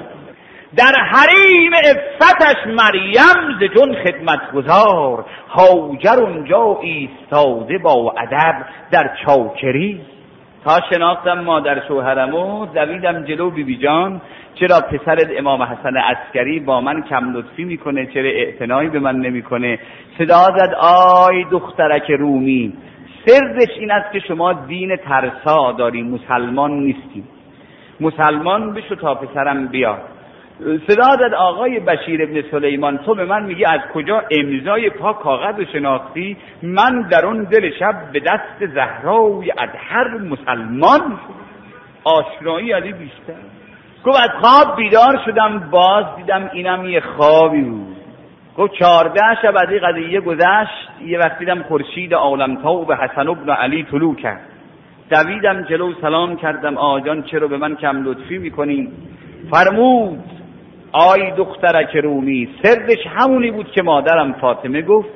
در 0.76 0.94
حریم 0.94 1.72
افتش 1.72 2.66
مریم 2.66 3.59
ز 3.61 3.64
جون 3.74 3.94
خدمت 3.94 4.53
گذار 4.53 5.24
هاجر 5.48 6.20
اونجا 6.20 6.79
ایستاده 6.83 7.79
با 7.79 8.14
ادب 8.18 8.55
در 8.90 9.11
چاکری. 9.26 10.00
تا 10.64 10.81
شناختم 10.90 11.40
مادر 11.40 11.87
شوهرمو 11.88 12.66
دویدم 12.66 13.25
جلو 13.25 13.51
بیبی 13.51 13.77
جان 13.77 14.20
چرا 14.55 14.81
پسرت 14.81 15.29
امام 15.38 15.62
حسن 15.62 15.96
عسکری 15.96 16.61
با 16.61 16.81
من 16.81 17.03
کم 17.03 17.33
لطفی 17.33 17.64
می‌کنه 17.64 18.07
چرا 18.07 18.29
اعتنایی 18.29 18.88
به 18.88 18.99
من 18.99 19.16
نمی‌کنه؟ 19.16 19.79
صدا 20.18 20.44
زد 20.57 20.75
آی 20.81 21.44
دخترک 21.44 22.11
رومی 22.11 22.73
سرش 23.27 23.79
این 23.79 23.90
است 23.90 24.12
که 24.12 24.20
شما 24.20 24.53
دین 24.53 24.96
ترسا 24.96 25.73
داری 25.73 26.03
مسلمان 26.03 26.70
نیستی. 26.70 27.25
مسلمان 28.01 28.75
بشو 28.75 28.94
تا 28.94 29.14
پسرم 29.14 29.66
بیاد. 29.66 30.10
صدا 30.61 31.16
داد 31.16 31.35
آقای 31.35 31.81
بشیر 31.81 32.23
ابن 32.23 32.42
سلیمان 32.51 32.99
تو 32.99 33.14
به 33.14 33.25
من 33.25 33.42
میگی 33.42 33.64
از 33.64 33.81
کجا 33.94 34.23
امضای 34.31 34.90
پا 34.90 35.12
کاغذ 35.12 35.64
شناختی؟ 35.73 36.37
من 36.62 37.09
در 37.11 37.27
اون 37.27 37.44
دل 37.44 37.70
شب 37.79 37.94
به 38.12 38.20
دست 38.20 38.66
زهرای 38.75 39.53
هر 39.88 40.09
مسلمان 40.18 41.18
آشنایی 42.05 42.73
علی 42.73 42.92
بیشتر. 42.92 43.40
گفت 44.05 44.20
از 44.20 44.31
خواب 44.40 44.77
بیدار 44.77 45.20
شدم 45.25 45.59
باز 45.70 46.05
دیدم 46.16 46.51
اینم 46.53 46.88
یه 46.88 47.01
خوابی 47.01 47.62
بود. 47.62 47.96
گفت 48.57 48.73
چهارده 48.73 49.20
شب 49.42 49.55
از 49.57 49.70
این 49.70 49.81
قضیه 49.81 50.20
گذشت 50.20 50.90
یه 51.07 51.18
وقت 51.18 51.38
دیدم 51.38 51.62
خورشید 51.62 52.14
عالم 52.14 52.85
به 52.85 52.96
حسن 52.96 53.29
ابن 53.29 53.51
علی 53.51 53.87
طلوع 53.90 54.14
کرد. 54.14 54.40
دویدم 55.11 55.62
جلو 55.62 55.92
سلام 56.01 56.37
کردم 56.37 56.77
آجان 56.77 57.23
چرا 57.23 57.49
به 57.49 57.57
من 57.57 57.77
کم 57.77 58.05
لطفی 58.05 58.38
می‌کنی؟ 58.38 58.88
فرمود 59.51 60.39
آی 60.92 61.31
دخترک 61.31 61.96
رومی 61.96 62.48
سرش 62.62 63.07
همونی 63.07 63.50
بود 63.50 63.70
که 63.70 63.83
مادرم 63.83 64.33
فاطمه 64.33 64.83
گفت 64.83 65.09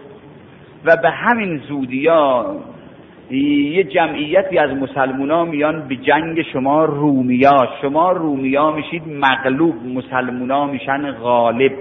و 0.84 0.96
به 0.96 1.10
همین 1.10 1.58
زودیا 1.68 2.56
یه 3.30 3.84
جمعیتی 3.84 4.58
از 4.58 4.70
مسلمونا 4.70 5.44
میان 5.44 5.88
به 5.88 5.96
جنگ 5.96 6.42
شما 6.52 6.84
رومیا 6.84 7.68
شما 7.82 8.12
رومیا 8.12 8.70
میشید 8.70 9.02
مغلوب 9.08 9.74
مسلمونا 9.86 10.66
میشن 10.66 11.12
غالب. 11.12 11.72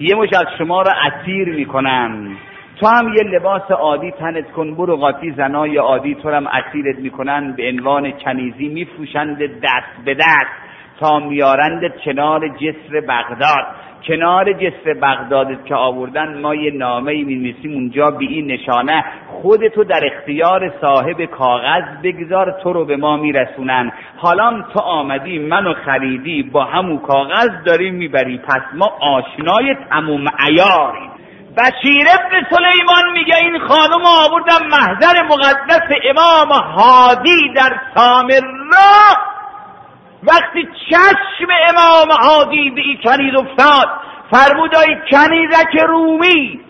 یه 0.00 0.14
مش 0.14 0.28
از 0.32 0.46
شما 0.58 0.82
را 0.82 0.92
اسیر 0.92 1.48
می‌کنن. 1.48 2.36
تو 2.80 2.86
هم 2.86 3.14
یه 3.14 3.22
لباس 3.22 3.70
عادی 3.70 4.10
تنت 4.10 4.50
کن 4.50 4.74
برو 4.74 4.96
قاطی 4.96 5.30
زنای 5.30 5.76
عادی 5.76 6.14
تو 6.14 6.30
هم 6.30 6.46
اسیرت 6.46 6.98
می‌کنن 6.98 7.52
به 7.52 7.68
عنوان 7.68 8.10
کنیزی 8.10 8.68
میفروشند 8.68 9.38
دست 9.38 10.04
به 10.04 10.14
دست. 10.14 10.61
تا 11.00 11.18
میارند 11.18 11.96
کنار 12.04 12.48
جسر 12.48 13.00
بغداد. 13.08 13.66
کنار 14.06 14.52
جسر 14.52 14.94
بغداد 15.02 15.64
که 15.64 15.74
آوردن 15.74 16.40
ما 16.40 16.54
یه 16.54 16.70
نامه 16.70 17.24
می 17.24 17.56
اونجا 17.64 18.10
به 18.10 18.24
این 18.24 18.46
نشانه 18.46 19.04
خودتو 19.28 19.84
در 19.84 20.00
اختیار 20.04 20.72
صاحب 20.80 21.24
کاغذ 21.24 21.84
بگذار 22.02 22.60
تو 22.62 22.72
رو 22.72 22.84
به 22.84 22.96
ما 22.96 23.16
میرسونن. 23.16 23.92
حالا 24.16 24.64
تو 24.72 24.80
آمدی 24.80 25.38
منو 25.38 25.74
خریدی 25.74 26.42
با 26.42 26.64
همون 26.64 26.98
کاغذ 26.98 27.50
داری 27.66 27.90
می‌بری. 27.90 28.38
پس 28.38 28.62
ما 28.74 28.92
آشنای 29.00 29.76
تموم 29.90 30.28
عیاریم 30.38 31.12
بشیر 31.56 32.06
ابن 32.08 32.46
سلیمان 32.50 33.12
میگه 33.12 33.36
این 33.36 33.58
خانم 33.58 34.02
آوردم 34.06 34.66
محضر 34.66 35.22
مقدس 35.22 35.96
امام 36.04 36.48
هادی 36.48 37.52
در 37.56 37.80
سامرا 37.94 39.31
وقتی 40.22 40.68
چشم 40.90 41.48
امام 41.68 42.12
عادی 42.12 42.70
به 42.70 42.80
این 42.80 42.98
کنیز 43.04 43.34
افتاد 43.34 43.88
فرمود 44.30 44.76
ای 44.76 44.96
کنیزک 45.10 45.76
رومی 45.88 46.60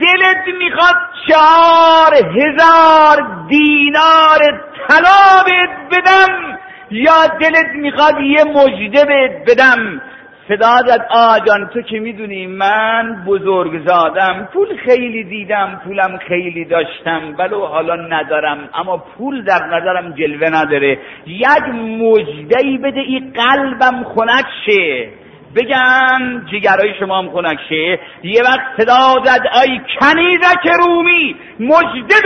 دلت 0.00 0.56
می‌خواد 0.58 0.94
چهار 1.28 2.14
هزار 2.14 3.46
دینار 3.48 4.60
طلا 4.88 5.42
بدم 5.90 6.58
یا 6.90 7.26
دلت 7.40 7.68
می‌خواد 7.74 8.20
یه 8.20 8.44
مجده 8.44 9.04
بدم؟ 9.46 10.00
زد 10.48 11.06
آجان 11.10 11.68
تو 11.68 11.82
که 11.82 12.00
می‌دونی 12.00 12.46
من 12.46 13.24
بزرگ 13.26 13.86
زادم 13.86 14.48
پول 14.52 14.76
خیلی 14.76 15.24
دیدم 15.24 15.80
پولم 15.84 16.18
خیلی 16.28 16.64
داشتم 16.64 17.32
بلو 17.32 17.66
حالا 17.66 17.96
ندارم. 17.96 18.68
اما 18.74 18.96
پول 18.96 19.44
در 19.44 19.66
نظرم 19.66 20.12
جلوه 20.12 20.48
نداره. 20.48 20.98
یک 21.26 21.74
مجدهی 21.74 22.78
بده 22.78 23.00
این 23.00 23.32
قلبم 23.32 24.04
خنک 24.04 24.46
شه. 24.66 25.08
بگم 25.56 26.46
جگرهای 26.52 26.94
شما 27.00 27.18
هم 27.18 27.30
خنک 27.30 27.58
شه 27.68 27.98
یه 28.22 28.42
وقت 28.42 28.60
صدا 28.76 29.14
زد 29.24 29.46
آی 29.60 29.80
کنیزک 30.00 30.66
رومی 30.78 31.36
مجده 31.60 32.16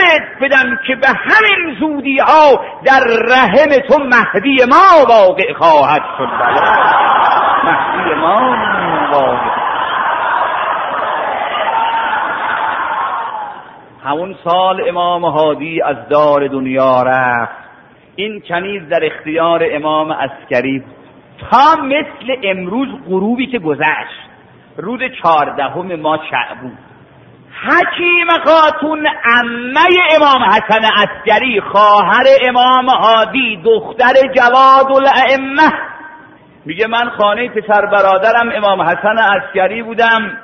بدم 0.41 0.79
که 0.87 0.95
به 0.95 1.09
همین 1.09 1.77
زودی 1.81 2.19
ها 2.19 2.65
در 2.85 3.01
رحم 3.29 3.81
تو 3.89 3.99
مهدی 3.99 4.57
ما 4.69 5.07
واقع 5.09 5.53
خواهد 5.53 6.03
شد. 6.19 6.29
بله. 6.41 6.61
مهدی 7.65 8.15
ما 8.21 8.57
همون 14.05 14.37
سال 14.45 14.89
امام 14.89 15.25
هادی 15.25 15.83
از 15.83 15.97
دار 16.11 16.49
دنیا 16.49 17.03
رفت. 17.03 17.67
این 18.17 18.43
کنیز 18.49 18.89
در 18.89 19.01
اختیار 19.05 19.67
امام 19.73 20.13
عسکری 20.13 20.85
تا 21.39 21.83
مثل 21.83 22.37
امروز 22.45 22.89
غروبی 23.09 23.47
که 23.47 23.59
گذشت. 23.59 24.27
روز 24.77 25.01
چهاردهم 25.23 25.95
ما 25.95 26.19
شعبون. 26.31 26.79
حکیم 27.63 28.27
خاتون 28.45 29.07
امه 29.25 29.81
امام 30.17 30.43
حسن 30.43 30.85
عسکری 30.97 31.61
خواهر 31.61 32.25
امام 32.49 32.89
هادی 32.89 33.63
دختر 33.65 34.15
جواد 34.35 34.93
الائمه. 34.93 35.73
میگه 36.65 36.87
من 36.87 37.11
خانه 37.11 37.49
پسر 37.49 37.87
برادرم 37.87 38.53
امام 38.55 38.83
حسن 38.83 39.19
عسکری 39.19 39.83
بودم. 39.83 40.39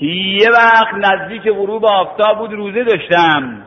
یه 0.00 0.50
وقت 0.50 0.94
نزدیک 0.94 1.42
غروب 1.42 1.84
آفتاب 1.84 2.38
بود 2.38 2.52
روزه 2.52 2.84
داشتم. 2.84 3.62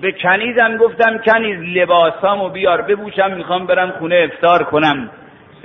به 0.00 0.12
کنیزم 0.12 0.76
گفتم 0.76 1.18
کنیز 1.18 1.76
لباسامو 1.76 2.48
بیار 2.48 2.82
ببوشم 2.82 3.30
می‌خوام 3.30 3.66
برم 3.66 3.90
خونه 3.90 4.28
افتار 4.32 4.64
کنم. 4.64 5.10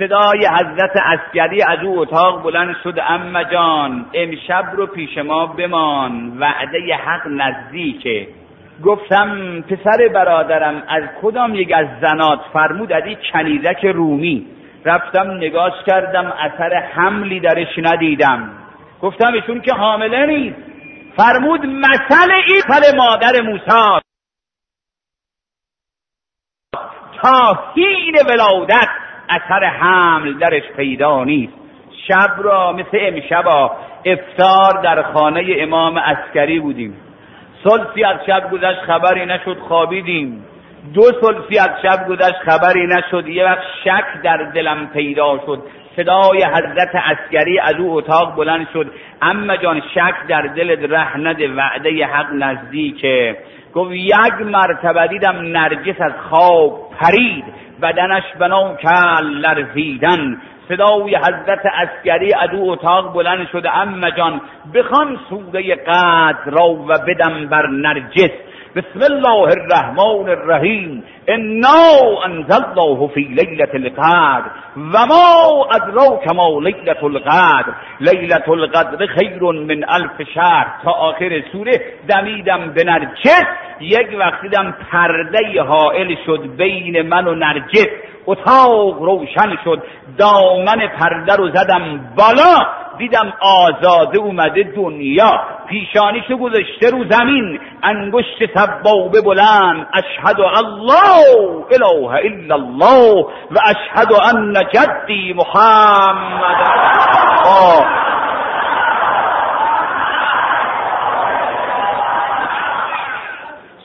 صدای 0.00 0.46
حضرت 0.46 0.96
عسکری 0.96 1.62
از 1.62 1.78
او 1.84 1.98
اتاق 1.98 2.42
بلند 2.42 2.76
شد. 2.84 2.98
اما 3.08 3.44
جان 3.44 4.06
امشب 4.14 4.64
رو 4.72 4.86
پیش 4.86 5.18
ما 5.18 5.46
بمان. 5.46 6.38
وعده 6.38 6.94
حق 6.94 7.26
نزدیکه 7.26 8.28
گفتم 8.84 9.60
پسر 9.60 10.08
برادرم 10.14 10.82
از 10.88 11.02
کدام 11.22 11.54
یک 11.54 11.72
از 11.72 11.86
زنات 12.00 12.40
فرمود 12.52 12.92
از 12.92 13.02
این 13.04 13.92
رومی؟ 13.92 14.46
رفتم 14.84 15.30
نگاش 15.30 15.72
کردم 15.86 16.32
اثر 16.38 16.74
حملی 16.74 17.40
درش 17.40 17.78
ندیدم. 17.78 18.50
گفتم 19.02 19.32
ایشون 19.32 19.60
که 19.60 19.72
حامله 19.72 20.26
نیست. 20.26 20.56
فرمود 21.16 21.66
مثل 21.66 22.30
این 22.48 22.62
پل 22.68 22.96
مادر 22.96 23.40
موسی. 23.40 24.00
تا 27.22 27.58
حین 27.74 28.16
ولادت. 28.28 29.09
اثر 29.30 29.64
حمل 29.64 30.38
درش 30.38 30.62
پیدا 30.76 31.24
نیست. 31.24 31.52
شب 32.08 32.30
را 32.38 32.72
مثل 32.72 32.98
امشبا 33.00 33.70
افتار 34.04 34.82
در 34.82 35.02
خانه 35.02 35.44
امام 35.48 35.98
عسکری 35.98 36.60
بودیم. 36.60 36.96
سلسی 37.64 38.04
از 38.04 38.16
شب 38.26 38.50
گذشت 38.50 38.80
خبری 38.80 39.26
نشد 39.26 39.58
خوابیدیم. 39.58 40.44
دو 40.94 41.02
سلسی 41.02 41.58
از 41.58 41.70
شب 41.82 42.08
گذشت 42.08 42.38
خبری 42.46 42.86
نشد. 42.86 43.28
یه 43.28 43.44
وقت 43.44 43.62
شک 43.84 44.22
در 44.22 44.36
دلم 44.36 44.86
پیدا 44.86 45.40
شد. 45.46 45.62
صدای 45.96 46.44
حضرت 46.44 46.94
عسکری 46.94 47.58
از 47.58 47.74
او 47.74 47.96
اتاق 47.96 48.36
بلند 48.36 48.66
شد. 48.72 48.92
اما 49.22 49.56
جان 49.56 49.82
شک 49.94 50.14
در 50.28 50.42
دل 50.42 50.90
ره 50.90 51.16
نده 51.16 51.48
وعده 51.48 52.06
حق 52.06 52.32
نزدیکه. 52.32 53.36
گفت 53.74 53.92
یک 53.92 54.40
مرتبه 54.44 55.06
دیدم 55.06 55.36
نرگس 55.36 56.00
از 56.00 56.12
خواب 56.30 56.90
پرید. 57.00 57.44
بدنش 57.82 58.24
بنا 58.38 58.74
کل 58.74 59.24
لرزیدن. 59.24 60.40
صدای 60.68 61.16
حضرت 61.16 61.66
عسکری 61.66 62.34
از 62.34 62.50
او 62.52 62.72
اتاق 62.72 63.14
بلند 63.14 63.48
شده. 63.52 63.76
اما 63.76 64.10
جان 64.10 64.40
بخوان 64.74 65.18
سوره 65.30 65.74
قدر 65.74 66.50
را 66.50 66.68
و 66.68 66.86
بدم 66.86 67.46
بر 67.46 67.66
نرجس. 67.66 68.30
بسم 68.76 69.02
الله 69.02 69.42
الرحمن 69.42 70.28
الرحیم. 70.28 71.02
انا 71.28 72.24
انزلناه 72.24 73.10
فی 73.14 73.20
لیلة 73.20 73.74
القدر. 73.74 74.50
و 74.76 75.06
ما 75.06 75.66
ادراک 75.74 76.28
ما 76.28 76.60
لیلة 76.60 77.04
القدر. 77.04 77.72
لیلة 78.00 78.48
القدر 78.48 79.06
خیر 79.06 79.42
من 79.42 79.84
الف 79.88 80.22
شهر. 80.34 80.66
تا 80.84 80.90
آخر 80.90 81.42
سوره 81.52 81.80
دمیدم 82.08 82.72
به 82.74 82.84
نرجس. 82.84 83.44
یک 83.80 84.08
وقتی 84.18 84.48
دم 84.48 84.74
پرده 84.92 85.62
حائل 85.62 86.14
شد 86.26 86.56
بین 86.56 87.02
من 87.02 87.28
و 87.28 87.34
نرجس. 87.34 87.88
اتاق 88.26 89.02
روشن 89.02 89.56
شد. 89.64 89.82
دامن 90.18 90.88
پرده 90.98 91.36
رو 91.36 91.50
زدم 91.50 92.00
بالا. 92.16 92.66
دیدم 92.98 93.32
آزاده 93.40 94.18
اومده 94.18 94.62
دنیا. 94.76 95.40
پیشانیشو 95.68 96.36
گذاشته 96.36 96.90
رو 96.90 97.04
زمین. 97.10 97.60
انگشت 97.82 98.54
سبابه 98.54 99.20
بلند. 99.20 99.86
اشهد 99.94 100.40
الله 100.40 101.64
اله 101.70 102.10
الا 102.10 102.54
الله. 102.54 103.26
و 103.50 103.58
اشهد 103.64 104.12
ان 104.12 104.54
جدی 104.72 105.32
محمد. 105.32 106.56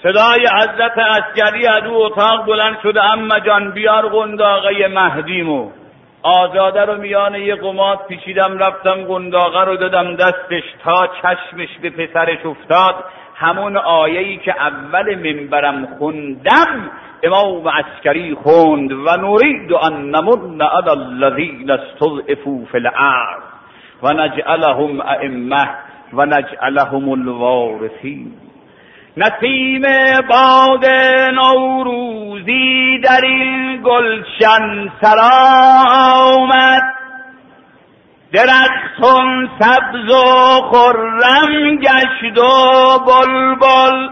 صدای 0.06 0.48
حضرت 0.62 0.98
عسکری 0.98 1.68
از 1.68 1.84
او 1.84 2.04
اتاق 2.04 2.46
بلند 2.46 2.78
شده 2.84 3.04
اما 3.04 3.40
جان 3.40 3.72
بیار 3.72 4.08
قنداقه 4.08 4.88
مهدیمو 4.88 5.70
آزاده 6.24 6.82
رو 6.82 6.98
میان 6.98 7.36
یه 7.36 7.56
قمات 7.56 8.08
پیچیدم 8.08 8.58
رفتم 8.58 9.04
قنداقه 9.04 9.64
رو 9.64 9.76
دادم 9.76 10.16
دستش 10.16 10.64
تا 10.84 11.08
چشمش 11.08 11.70
به 11.82 11.90
پسرش 11.90 12.46
افتاد. 12.46 12.96
همون 13.36 13.78
آیه‌ای 13.78 14.38
که 14.38 14.62
اول 14.62 15.16
منبرم 15.16 15.88
خوندم 16.00 16.92
امام 17.24 17.68
عسکری 17.68 18.34
خوند 18.34 18.92
و 18.92 19.18
نرید 19.18 19.74
ان 19.74 20.10
نمن 20.12 20.62
علی 20.62 20.90
الذین 20.90 21.72
استضعفوا 21.72 22.66
فی 22.72 22.80
و 24.04 24.14
نجعلهم 24.14 25.02
ائمه 25.02 25.70
و 26.14 26.26
نجعلهم 26.26 27.10
الوارثین. 27.10 28.45
نسیم 29.18 29.82
باد 30.30 30.86
نوروزی 31.34 33.00
در 33.04 33.22
این 33.24 33.82
گلشن 33.84 34.92
سرا 35.02 35.30
آمد 36.22 36.84
درختون 38.34 39.50
سبز 39.60 40.10
و 40.10 40.62
خرم 40.72 41.78
گشت 41.78 42.38
و 42.38 43.00
بلبل 43.00 44.10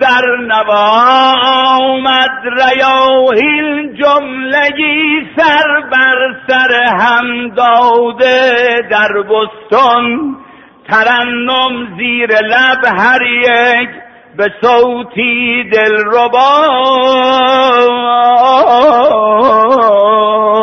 در 0.00 0.36
نوا 0.40 1.34
آمد. 1.80 2.30
ریاهیل 2.44 3.96
جملگی 3.96 5.28
سر 5.36 5.80
بر 5.90 6.36
سر 6.48 6.84
هم 6.98 7.48
داده 7.48 8.52
در 8.90 9.22
بستان. 9.22 10.36
ترنم 10.90 11.96
زیر 11.98 12.30
لب 12.32 12.84
هر 12.98 13.22
یک 13.22 13.90
به 14.36 14.52
صوتی 14.62 15.64
دل 15.72 15.96
ربا 16.12 16.56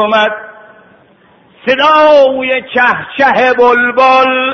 آمد. 0.03 0.31
صدای 1.65 2.63
چهچه 2.73 3.53
بلبل 3.53 4.53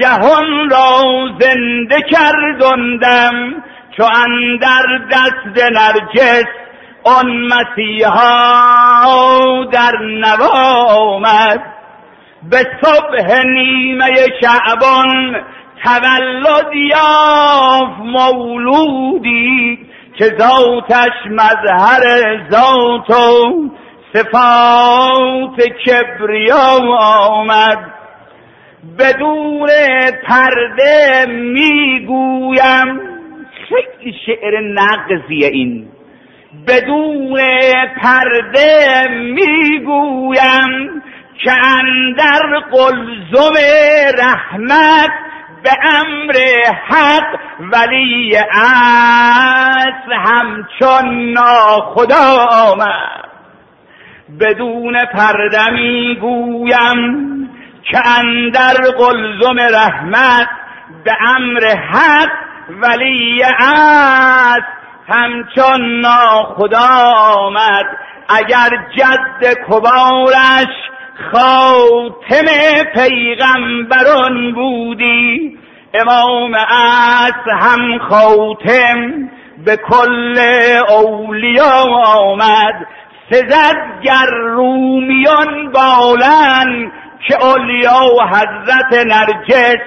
جهان 0.00 0.70
را 0.70 1.02
زنده 1.40 2.02
کردندم 2.02 3.62
چو 3.96 4.04
اندر 4.04 5.00
دست 5.10 5.62
نرجس 5.72 6.46
آن 7.04 7.26
مسیحا 7.46 8.24
در 9.72 9.98
نوا 10.02 10.84
آمد. 10.88 11.75
به 12.50 12.56
صبح 12.56 13.42
نیمه 13.44 14.14
شعبان 14.40 15.36
تولد 15.84 16.74
یافت 16.74 18.00
مولودی 18.00 19.78
که 20.18 20.24
ذاتش 20.24 21.12
مظهر 21.30 22.02
ذات 22.50 23.10
و 23.10 23.70
صفات 24.12 25.62
کبریا 25.62 26.96
آمد. 27.28 27.78
بدون 28.98 29.68
پرده 30.26 31.26
می‌گویم 31.28 33.00
خیلی 33.68 34.14
شعر 34.26 34.60
نقضیه 34.60 35.48
این. 35.48 35.88
بدون 36.68 37.40
پرده 38.02 39.08
می‌گویم 39.10 41.02
که 41.38 41.52
اندر 41.52 42.60
قلزم 42.72 43.54
رحمت 44.18 45.10
به 45.62 45.70
امر 46.00 46.34
حق 46.88 47.38
ولی 47.60 48.36
اصل 48.52 50.12
همچون 50.12 51.32
ناخدا 51.32 52.46
آمد. 52.50 53.26
بدون 54.40 55.04
پرده 55.04 55.70
می‌گویم 55.70 57.26
که 57.82 57.98
اندر 58.18 58.74
قلزم 58.98 59.58
رحمت 59.74 60.48
به 61.04 61.12
امر 61.36 61.64
حق 61.66 62.30
ولی 62.70 63.42
اصل 63.58 64.62
همچون 65.08 66.00
ناخدا 66.00 67.12
آمد. 67.16 67.86
اگر 68.28 68.68
جد 68.96 69.54
کبارش 69.68 70.66
خاتم 71.32 72.46
پیغمبران 72.94 74.52
بودی. 74.52 75.58
امام 75.94 76.54
از 76.54 77.54
هم 77.60 77.98
خاتم. 77.98 79.30
به 79.64 79.76
کل 79.76 80.38
اولیا 80.88 81.84
آمد. 82.04 82.86
سزد 83.30 83.76
گر 84.02 84.26
رومیان 84.30 85.72
بالن. 85.72 86.92
که 87.28 87.44
اولیا 87.44 88.14
و 88.18 88.22
حضرت 88.22 89.06
نرجس 89.06 89.78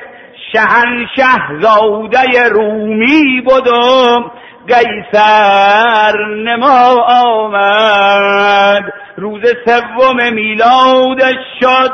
شهنشه 0.54 1.62
زاده 1.62 2.50
رومی 2.50 3.42
بودم. 3.42 4.32
قیصر 4.70 6.26
نما 6.46 7.06
آمد. 7.08 8.94
روز 9.18 9.42
سوم 9.66 10.34
میلادش 10.34 11.46
شد 11.60 11.92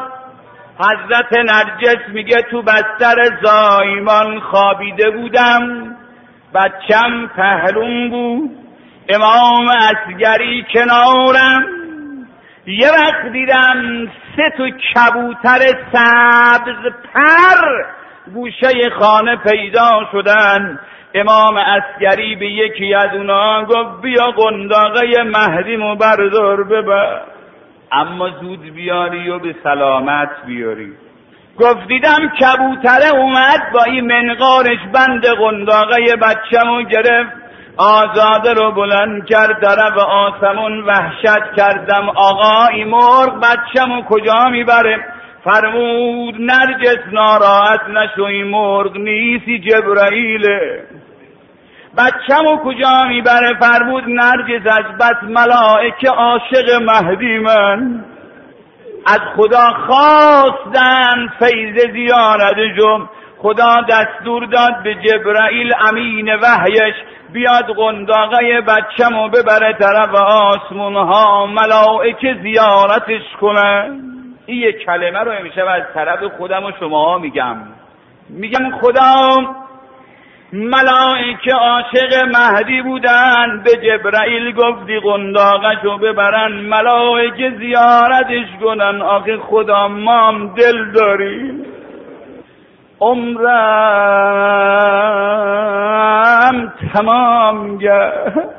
حضرت 0.80 1.38
نرجس 1.38 2.10
میگه 2.14 2.42
تو 2.52 2.62
بستر 2.62 3.16
زایمان 3.44 4.40
خوابیده 4.40 5.10
بودم. 5.10 5.96
بچم 6.56 7.28
پهلون 7.36 8.10
بود. 8.10 8.52
امام 9.10 9.68
اسگری 9.68 10.66
کنارم. 10.74 11.66
یه 12.68 12.90
وقت 12.90 13.32
دیدم 13.32 14.08
سه 14.36 14.50
تو 14.58 14.70
کبوتر 14.70 15.60
سبز 15.94 16.94
پر 17.14 17.86
گوشه 18.34 18.90
خانه 19.00 19.36
پیدا 19.36 20.08
شدن. 20.12 20.80
امام 21.16 21.58
اسگری 21.58 22.36
به 22.36 22.46
یکی 22.46 22.94
از 22.94 23.14
اونا 23.14 23.64
گفت 23.64 24.02
بیا 24.02 24.26
قنداقه 24.26 25.24
مهدیمو 25.24 25.96
بردار 25.96 26.64
ببر. 26.64 27.22
اما 27.92 28.30
زود 28.30 28.62
بیاری 28.76 29.30
و 29.30 29.40
به 29.40 29.56
سلامت 29.64 30.30
بیاری. 30.46 30.94
گفت 31.60 31.88
دیدم 31.88 32.32
کبوتره 32.42 33.16
اومد 33.16 33.72
با 33.74 33.84
این 33.84 34.06
منقارش 34.06 34.80
بند 34.94 35.26
قنداقه 35.26 36.16
بچه‌مو 36.16 36.82
گرفت. 36.82 37.32
آزاده 37.78 38.54
رو 38.54 38.72
بلند 38.72 39.26
کرد 39.26 39.62
طرف 39.62 39.98
آسمون 39.98 40.84
وحشت 40.84 41.56
کردم. 41.58 42.10
آقای 42.10 42.84
مرغ 42.84 43.40
بچه‌مو 43.40 44.02
کجا 44.02 44.46
می‌بره؟ 44.52 45.06
فرمود 45.44 46.36
نرجس 46.40 47.00
ناراحت 47.12 47.82
نشو 47.90 48.24
این 48.24 48.48
مرغ 48.48 48.98
نیستی 48.98 49.60
جبرائیله 49.60 50.84
بچه‌مو 51.98 52.58
کجا 52.58 53.04
می‌بره؟ 53.08 53.54
فرمود 53.60 54.04
نرجس 54.08 54.68
از 54.68 54.98
بس 55.00 55.24
ملائکه 55.24 56.10
عاشق 56.10 56.82
مهدی 56.82 57.38
من. 57.38 58.04
از 59.06 59.20
خدا 59.36 59.74
خواستن 59.88 61.28
فیض 61.40 61.92
زیارت 61.94 62.56
جم. 62.78 63.10
خدا 63.38 63.76
دستور 63.90 64.46
داد 64.46 64.84
به 64.84 64.96
جبرائیل 64.96 65.74
امین 65.90 66.36
وحیش 66.36 66.96
بیاد 67.34 67.66
قنداقه 67.78 68.62
بچه‌مو 68.62 69.30
ببره 69.30 69.74
طرف 69.74 70.16
آسمون 70.16 70.96
ها 70.96 71.46
ملائکه 71.46 72.38
زیارتش 72.42 73.22
کنن 73.42 74.02
این 74.46 74.58
یک 74.58 74.86
کلمه 74.86 75.20
رو 75.20 75.44
میشه 75.44 75.70
از 75.70 75.84
طرف 75.94 76.20
خودم 76.38 76.64
و 76.64 76.72
شما 76.80 77.18
میگم. 77.18 77.58
میگم 78.30 78.72
خدا 78.82 79.38
ملائکه 80.54 81.52
عاشق 81.54 82.14
مهدی 82.36 82.82
بودن. 82.82 83.64
به 83.64 83.72
جبرائیل 83.72 84.56
گفتی 84.56 85.00
قنداقش 85.00 85.78
رو 85.84 85.98
ببرن. 85.98 86.52
ملائکه 86.52 87.52
زیارتش 87.60 88.48
کنن. 88.64 89.02
آخه 89.02 89.38
خدا 89.38 89.88
مام 89.88 90.48
دل 90.56 90.92
داریم 90.92 91.66
عمرم 93.02 93.46
تمام 96.94 97.78
گشت. 97.78 98.56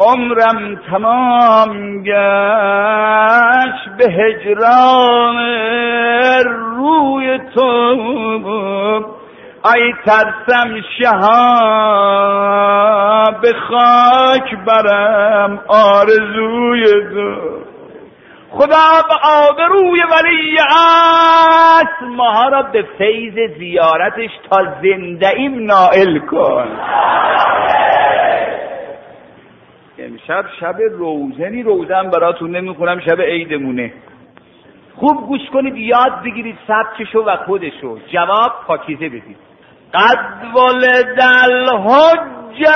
عمرم 0.00 0.80
تمام 0.90 2.02
گشت. 2.02 3.88
به 3.98 4.12
هجران 4.12 5.36
روی 6.42 7.38
تو 7.54 9.17
ای 9.64 9.94
ترسم 10.04 10.80
شها 10.98 11.38
به 13.42 13.52
خاک 13.52 14.54
برم 14.66 15.60
آرزوی 15.68 16.84
تو. 16.84 17.58
خدا 18.50 19.02
به 19.08 19.14
آبروی 19.24 20.02
ولی 20.12 20.58
است. 20.58 22.02
ماها 22.02 22.48
را 22.48 22.62
به 22.62 22.84
فیض 22.98 23.34
زیارتش 23.58 24.30
تا 24.50 24.58
زنده 24.82 25.28
ایم 25.28 25.66
نائل 25.66 26.18
کن. 26.18 26.68
امشب 29.98 30.44
شب 30.60 30.76
روزنی 30.90 31.62
روزن 31.62 32.10
براتون 32.10 32.56
نمی‌خونم 32.56 33.00
شب 33.00 33.20
عیدمونه. 33.20 33.92
خوب 34.96 35.26
گوش 35.26 35.50
کنید 35.52 35.76
یاد 35.76 36.22
بگیرید 36.24 36.58
سبکشو 36.66 37.24
و 37.24 37.36
خودشو. 37.36 37.98
جواب 38.12 38.52
پاکیزه 38.66 39.08
بدید. 39.08 39.47
قد 39.94 40.54
ولد 40.54 41.20
الحجه 41.44 42.74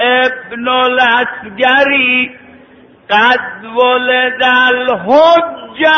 ابن 0.00 0.68
الاسگری 0.68 2.30
قد 3.10 3.64
ولد 3.64 4.42
الحجه 4.42 5.90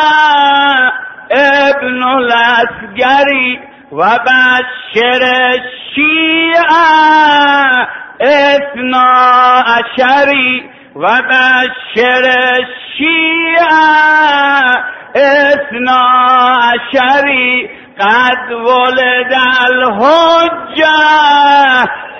ابن 1.31 2.03
الاسگری 2.03 3.59
و 3.93 4.18
بشر 4.18 5.22
شیعه 5.95 6.89
اثنا 8.20 9.12
عشری 9.66 10.70
و 10.97 11.22
بشر 11.22 12.24
شیعه 12.97 14.18
اثنا 15.14 16.03
عشری 16.62 17.70
قد 17.99 18.53
ولد 18.53 19.32
الحجه 19.66 20.92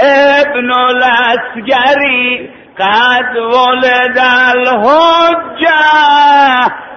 ابن 0.01 0.71
الاسگری 0.73 2.51
قد 2.79 3.37
ولد 3.37 4.19
الحجه 4.55 5.79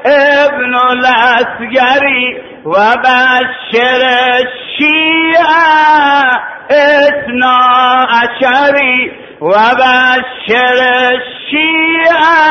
ابن 0.05 0.75
الاسگری 0.75 2.41
و 2.65 2.73
بشر 2.97 4.01
شیعه 4.77 5.51
اثنا 6.69 7.59
عشری 8.09 9.11
و 9.41 9.53
بشر 9.75 10.79
شیعه 11.49 12.41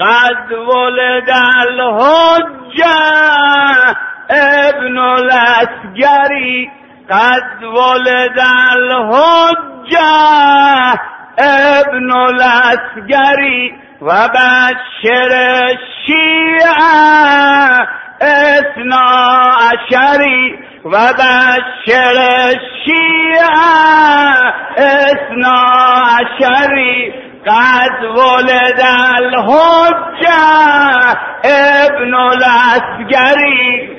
قد 0.00 0.52
ولد 0.52 1.30
الحجه 1.68 2.94
ابن 4.30 4.98
الاسگری 4.98 6.70
قد 7.10 7.64
ولد 7.64 8.38
الحجه 8.72 10.00
ابن 11.38 12.10
الاسگری 12.10 13.74
و 14.02 14.28
بشر 14.28 15.32
شیعه 16.06 16.80
اثنا 18.20 19.50
عشری 19.70 20.58
و 20.84 21.12
بشر 21.12 22.18
شیعه 22.84 23.50
اثنا 24.76 25.62
عشری 26.20 27.29
قد 27.46 28.04
ولد 28.04 28.80
الحجه 29.18 30.36
ابن 31.44 32.14
الاسگری 32.14 33.90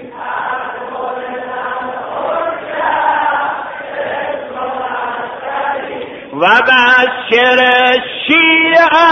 و 6.34 6.46
بشر 6.46 7.60
شیعه 8.28 9.12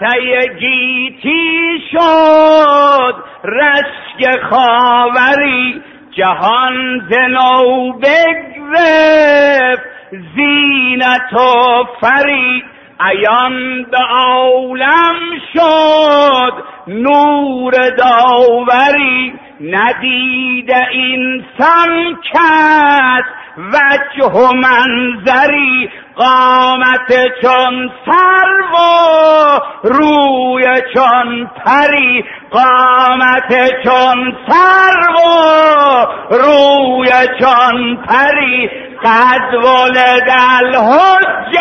عرصه 0.00 0.54
گیتی 0.60 1.78
شد 1.92 3.14
رشک 3.44 4.40
خاوری 4.50 5.82
جهان 6.10 7.08
زنو 7.10 7.92
بگرفت 7.92 9.82
زینت 10.10 11.32
و 11.32 11.84
فری 12.00 12.62
ایان 13.10 13.82
به 13.82 13.98
عالم 14.10 15.16
شد 15.52 16.54
نور 16.88 17.72
داوری. 17.98 19.34
ندید 19.60 20.70
انسان 20.92 22.18
کس 22.32 23.24
وجه 23.58 24.24
و 24.24 24.52
منظری 24.54 25.90
قامت 26.14 27.12
چون 27.42 27.90
سرو 28.06 28.60
و 28.72 29.60
روی 29.84 30.64
چون 30.94 31.50
پری 31.64 32.24
قامت 32.50 33.82
چون 33.84 34.36
سرو 34.48 35.14
و 35.14 36.06
روی 36.30 37.10
چون 37.40 37.96
پری. 37.96 38.70
قد 39.04 39.54
ولد 39.54 40.30
الحجه 40.60 41.60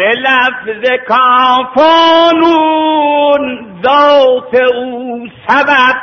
به 0.00 0.12
لفظ 0.14 0.82
کافانون 1.08 2.62
ذات 3.82 4.54
او 4.74 5.28
سبب 5.48 5.96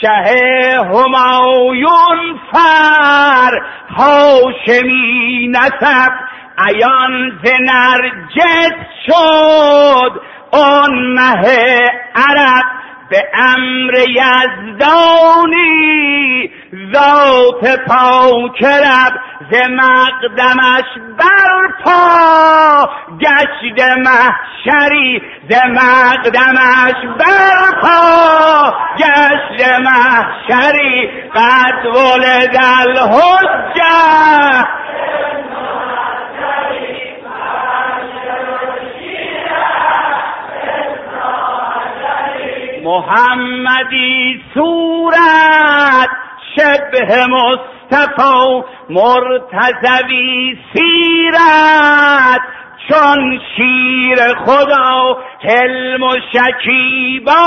شه 0.00 0.80
همایون 0.82 2.40
فر 2.52 3.52
هاشمی 3.96 5.48
نسب 5.48 6.12
ایان 6.68 7.12
ز 7.44 7.46
شد 9.06 10.12
آن 10.52 10.92
مه 11.14 11.90
عرب 12.14 12.64
به 13.10 13.24
امر 13.34 13.94
یزدانی 14.08 15.66
ذات 16.92 17.78
پاکرب 17.88 19.12
ز 19.50 19.54
مقدمش 19.70 20.84
برپا. 21.18 22.88
گشت 23.20 23.78
محشری 23.96 25.22
ز 25.50 25.54
مقدمش 25.66 26.98
برپا. 27.18 28.74
گشت 28.98 29.68
محشری 29.78 31.08
قد 31.34 31.86
ولد 31.86 32.56
الحجه 32.86 34.66
محمدی 42.86 44.42
صورت 44.54 46.10
شبه 46.56 47.26
مصطفى 47.26 48.62
مرتزوی 48.90 50.58
سیرت. 50.74 52.40
چون 52.88 53.40
شیر 53.56 54.34
خدا 54.34 55.18
حلم 55.40 56.02
و 56.02 56.16
شکیبایی 56.32 57.46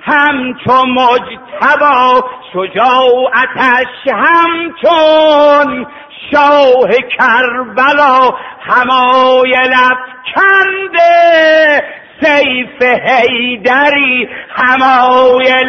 همچو 0.00 0.86
مجتبا 0.86 2.24
شجاعتش 2.52 3.88
همچون 4.12 5.86
شاه 6.30 6.90
کربلا 7.18 8.34
همایلت 8.60 9.98
کنده 10.34 11.84
سیف 12.20 12.82
هیدری 12.82 14.28
همای 14.50 15.64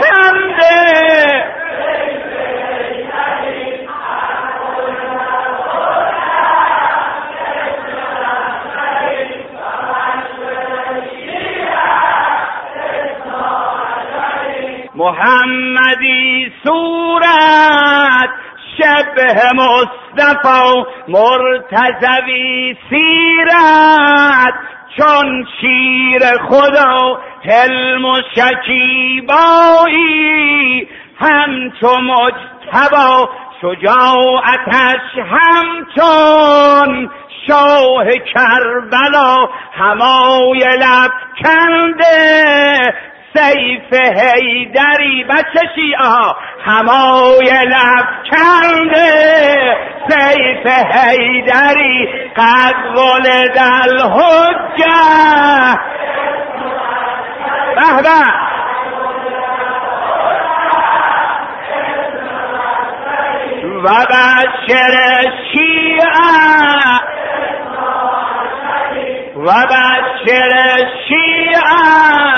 کنده 0.00 1.44
محمدی 14.94 16.52
صورت 16.62 18.30
شبه 18.78 19.42
مصطفى 19.54 20.84
مرتزوی 21.08 22.76
سیرت. 22.90 24.54
چون 24.96 25.46
شیر 25.60 26.22
خدا 26.48 27.20
حلم 27.44 28.04
و 28.04 28.16
شکیبایی 28.34 29.68
همچو 31.20 32.00
مجتبا 32.00 33.28
شجاعتش 33.62 35.18
همچون 35.30 37.10
شاه 37.46 38.06
کربلا 38.34 39.48
همای 39.72 40.64
لب 40.80 41.10
کنده 41.44 42.94
سیف 43.36 43.92
هیدری 43.92 45.24
بچه 45.24 45.68
شیعه 45.74 46.34
همای 46.64 47.50
لب 47.66 48.06
کنده 48.30 49.76
سیف 50.08 50.66
هیدری 50.92 52.08
قد 52.36 52.96
ولد 52.96 53.58
الحجه 53.58 54.84
به 57.74 58.02
به. 58.02 58.44
و 63.84 63.88
بشر 63.88 64.94
شیعه. 65.52 66.04
و 69.36 69.52
بشر 69.66 70.52
شیعه. 71.08 72.33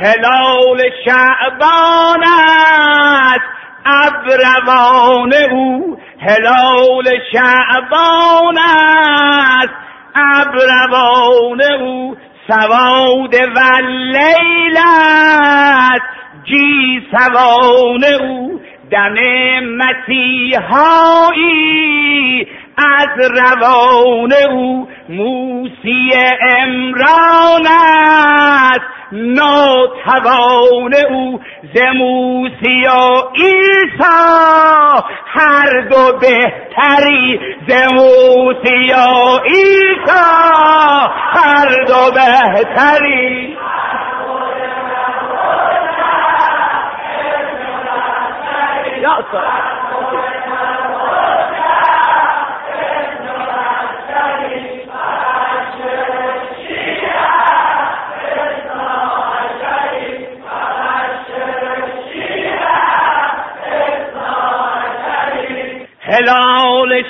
هلال 0.00 0.80
شعبان 1.04 2.24
است 2.24 3.44
ابروان 3.86 5.32
او. 5.50 5.98
هلال 6.20 7.04
شعبان 7.32 8.58
است 8.58 9.74
ابروان 10.14 11.62
او. 11.80 12.16
سواد 12.46 13.34
و 13.34 13.58
لیلت 13.86 14.82
جی 16.44 17.06
سوان 17.10 18.04
او. 18.20 18.60
دم 18.90 19.14
مسیحایی 19.60 21.38
از 22.78 23.30
روان 23.30 24.32
او 24.50 24.88
موسی 25.08 26.12
امران 26.40 27.66
است. 27.66 28.98
ناتوان 29.12 30.94
او 31.10 31.40
ز 31.74 31.80
موسی 31.94 32.86
و 32.86 33.22
ایسا 33.34 35.04
هر 35.26 35.80
دو 35.80 36.18
بهتری 36.18 37.40
ز 37.68 37.72
موسی 37.92 38.92
و 38.92 39.40
ایسا 39.44 40.22
هر 41.32 41.84
دو 41.86 42.12
بهتری. 42.14 43.56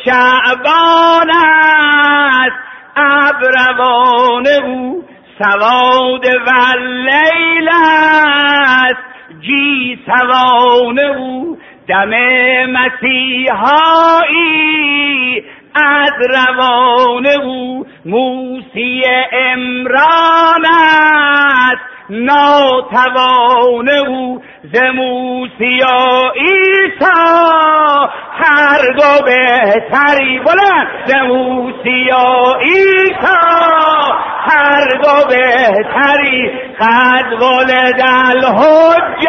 شعبان 0.05 1.31
است. 1.31 2.57
ابروان 2.97 4.47
او 4.65 5.05
سواد 5.39 6.27
و 6.27 6.51
لیل 6.79 7.69
است. 7.69 9.05
جی 9.41 9.99
سوان 10.07 10.99
او 10.99 11.59
دم 11.89 12.11
مسیحایی. 12.71 13.89
از 15.75 16.13
روان 16.31 17.27
او 17.27 17.87
موسی 18.05 19.03
امران 19.33 20.65
است. 20.67 21.83
ناتوان 22.11 23.89
او 23.89 24.43
ز 24.63 24.77
موسی 24.95 25.83
و 25.83 25.87
ایسا 26.35 27.19
هر 28.33 28.93
دو 28.97 29.25
بهتری 29.25 30.39
بلند. 30.39 30.89
ز 31.07 31.15
موسی 31.15 32.11
و 32.11 32.17
ایسا 32.61 33.39
هر 34.49 34.89
دو 35.03 35.29
بهتری. 35.29 36.51
قد 36.81 37.33
ولد 37.43 38.01
الحجه 38.01 39.29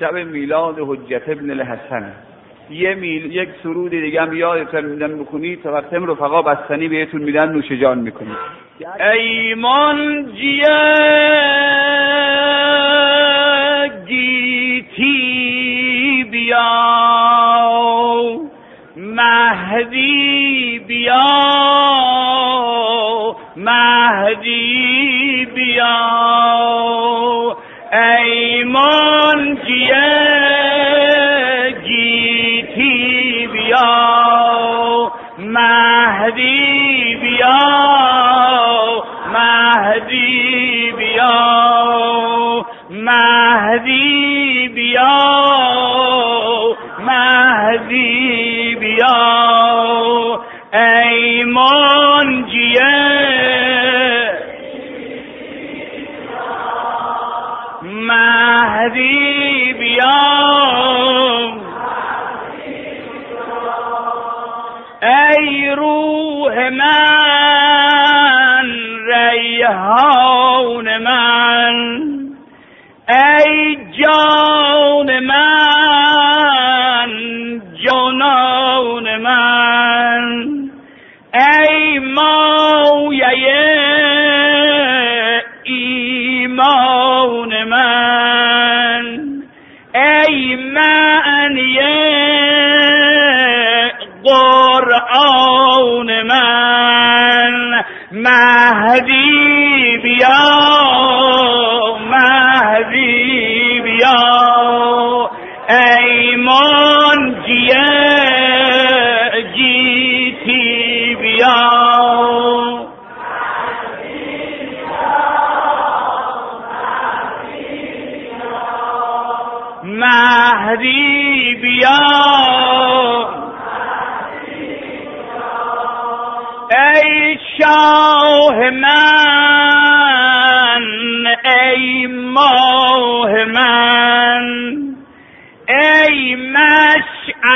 شب 0.00 0.14
میلاد 0.14 0.76
حجت 0.78 1.28
ابن 1.28 1.50
الحسن. 1.50 2.12
یه 2.70 2.94
میل... 2.94 3.36
یک 3.36 3.48
سرود 3.62 3.90
دیگه 3.90 4.22
هم 4.22 4.36
یادتون 4.36 4.84
میدن 4.84 5.18
بکنید 5.18 5.62
تا 5.62 5.72
وقتی 5.72 5.96
رفقا 5.96 6.42
بستنی 6.42 6.88
بهتون 6.88 7.22
میدن 7.22 7.52
نوش 7.52 7.72
جان 7.72 7.98
می‌کنید 7.98 8.36
ایمان 9.14 10.22
گیتی 14.06 15.16
بیا 16.30 16.70
مهدی 18.96 20.78
بیا 20.88 21.69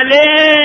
مشعله 0.03 0.62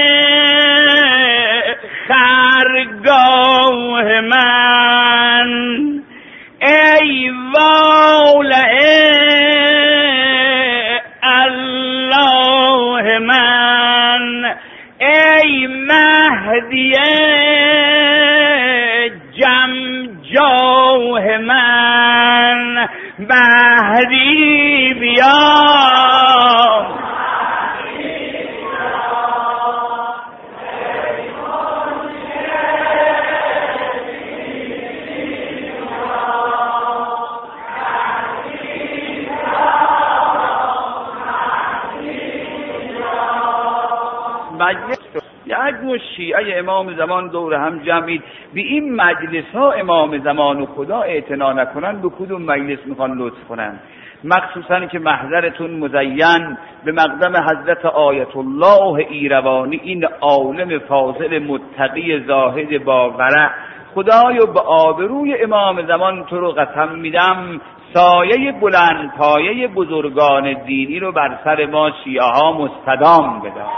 شیعه 46.20 46.60
امام 46.60 46.94
زمان 46.94 47.28
دور 47.28 47.54
هم 47.54 47.80
جمعید. 47.80 48.24
به 48.54 48.62
این 48.62 48.96
مجلس 48.96 49.46
ها 49.54 49.72
امام 49.72 50.18
زمان 50.18 50.62
و 50.62 50.66
خدا 50.66 51.02
اعتنا 51.02 51.54
نکنن 51.54 52.02
به 52.02 52.10
کدوم 52.10 52.42
مجلس 52.42 52.80
می‌خوان 52.86 53.18
لطف 53.18 53.44
کنن؟ 53.50 53.80
مخصوصا 54.24 54.86
که 54.86 55.00
محضرتون 55.00 55.72
مزین 55.72 56.58
به 56.86 56.92
مقدم 56.92 57.34
حضرت 57.38 57.86
آیت 57.86 58.38
الله 58.38 59.08
ایروانی 59.10 59.80
این 59.84 60.06
عالم 60.22 60.80
فاضل 60.80 61.40
متقی 61.40 62.20
زاهد 62.28 62.84
با 62.84 63.10
ورع 63.10 63.50
خدایا 63.96 64.46
به 64.46 64.60
آبروی 64.60 65.44
امام 65.44 65.86
زمان 65.88 66.24
تو 66.24 66.40
رو 66.40 66.52
قسم 66.52 66.96
میدم 66.96 67.62
سایه 67.94 68.52
بلند 68.52 69.14
پایه 69.18 69.68
بزرگان 69.68 70.54
دینی 70.54 71.00
رو 71.00 71.12
بر 71.12 71.40
سر 71.44 71.66
ما 71.66 71.92
شیعه 72.04 72.24
ها 72.24 72.52
مستدام 72.52 73.40
بدار. 73.40 73.70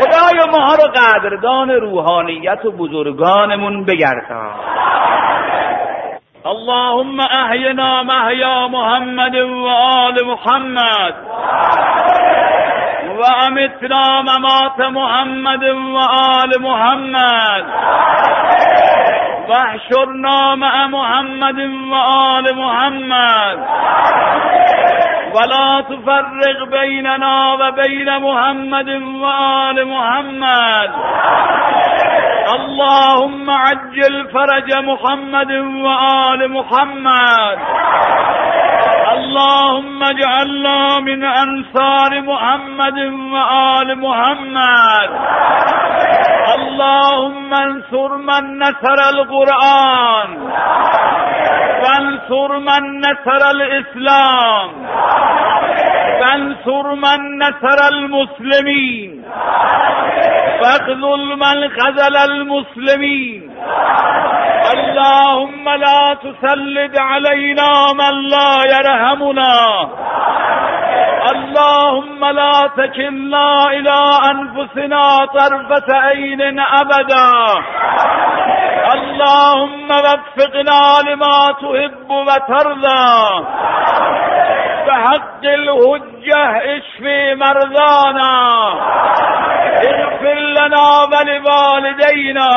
خدایا 0.00 0.46
ما 0.46 0.74
رو 0.74 0.88
قدردان 0.94 1.70
روحانیت 1.70 2.64
و 2.64 2.72
بزرگانمون 2.72 3.84
بگردان. 3.84 4.54
اللهم 6.46 7.20
احینا 7.20 8.02
محیا 8.02 8.68
محمد 8.68 9.34
و 9.34 9.68
آل 9.68 10.24
محمد. 10.26 11.14
و 13.18 13.22
امتنا 13.46 14.22
ممات 14.22 14.80
محمد 14.80 15.62
و 15.62 15.98
آل 16.20 16.60
محمد. 16.60 17.64
واحشرنا 19.48 20.56
مع 20.56 20.86
محمد 20.86 21.58
و 21.90 21.94
آل 21.94 22.54
محمد. 22.54 23.58
ولا 25.34 25.80
تفرق 25.80 26.68
بيننا 26.70 27.52
وبين 27.52 28.18
محمد 28.18 28.88
وآل 29.22 29.88
محمد. 29.88 30.90
اللهم 32.54 33.50
عجل 33.50 34.28
فرج 34.32 34.68
محمد 34.84 35.52
وآل 35.84 36.50
محمد. 36.50 37.58
اللهم 39.12 40.02
اجعلنا 40.04 41.00
من 41.00 41.24
أنصار 41.24 42.20
محمد 42.20 42.98
وآل 43.32 43.98
محمد. 43.98 45.10
اللهم 46.74 47.54
انصر 47.54 48.16
من 48.16 48.58
نصر 48.58 48.98
القرآن. 49.14 50.28
وانصر 51.82 52.58
من 52.58 53.00
نصر 53.00 53.50
الإسلام. 53.50 54.68
وانصر 56.20 56.94
من 56.94 57.38
نصر 57.38 57.78
المسلمين. 57.92 59.24
واخذل 60.60 61.36
من 61.36 61.68
خذل 61.68 62.16
المسلمين. 62.16 63.54
اللهم 64.74 65.68
لا 65.68 66.14
تسلط 66.14 66.98
علينا 66.98 67.92
من 67.92 68.28
لا 68.28 68.50
يرحمنا. 68.76 69.88
اللهم 71.24 72.24
لا 72.24 72.70
تكلنا 72.76 73.66
إلى 73.66 73.98
أنفسنا 74.30 75.24
طرفة 75.26 75.88
عين 75.94 76.60
أبدا. 76.60 77.32
اللهم 78.94 79.90
وفقنا 79.90 80.82
لما 81.08 81.52
تحب 81.52 82.10
وترضى. 82.10 83.14
بحق 84.86 85.44
الحجة 85.44 86.42
اشف 86.76 87.34
مرضانا. 87.34 88.34
اغفر 89.90 90.38
لنا 90.38 90.86
ولوالدينا. 91.12 92.50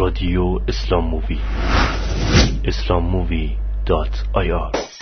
رادیو 0.00 0.58
اسلام 0.68 1.04
مووی. 1.04 1.38
اسلام 2.68 3.02
مووی 3.02 3.48
dot 3.88 4.14
i 4.36 4.52
r. 4.52 4.93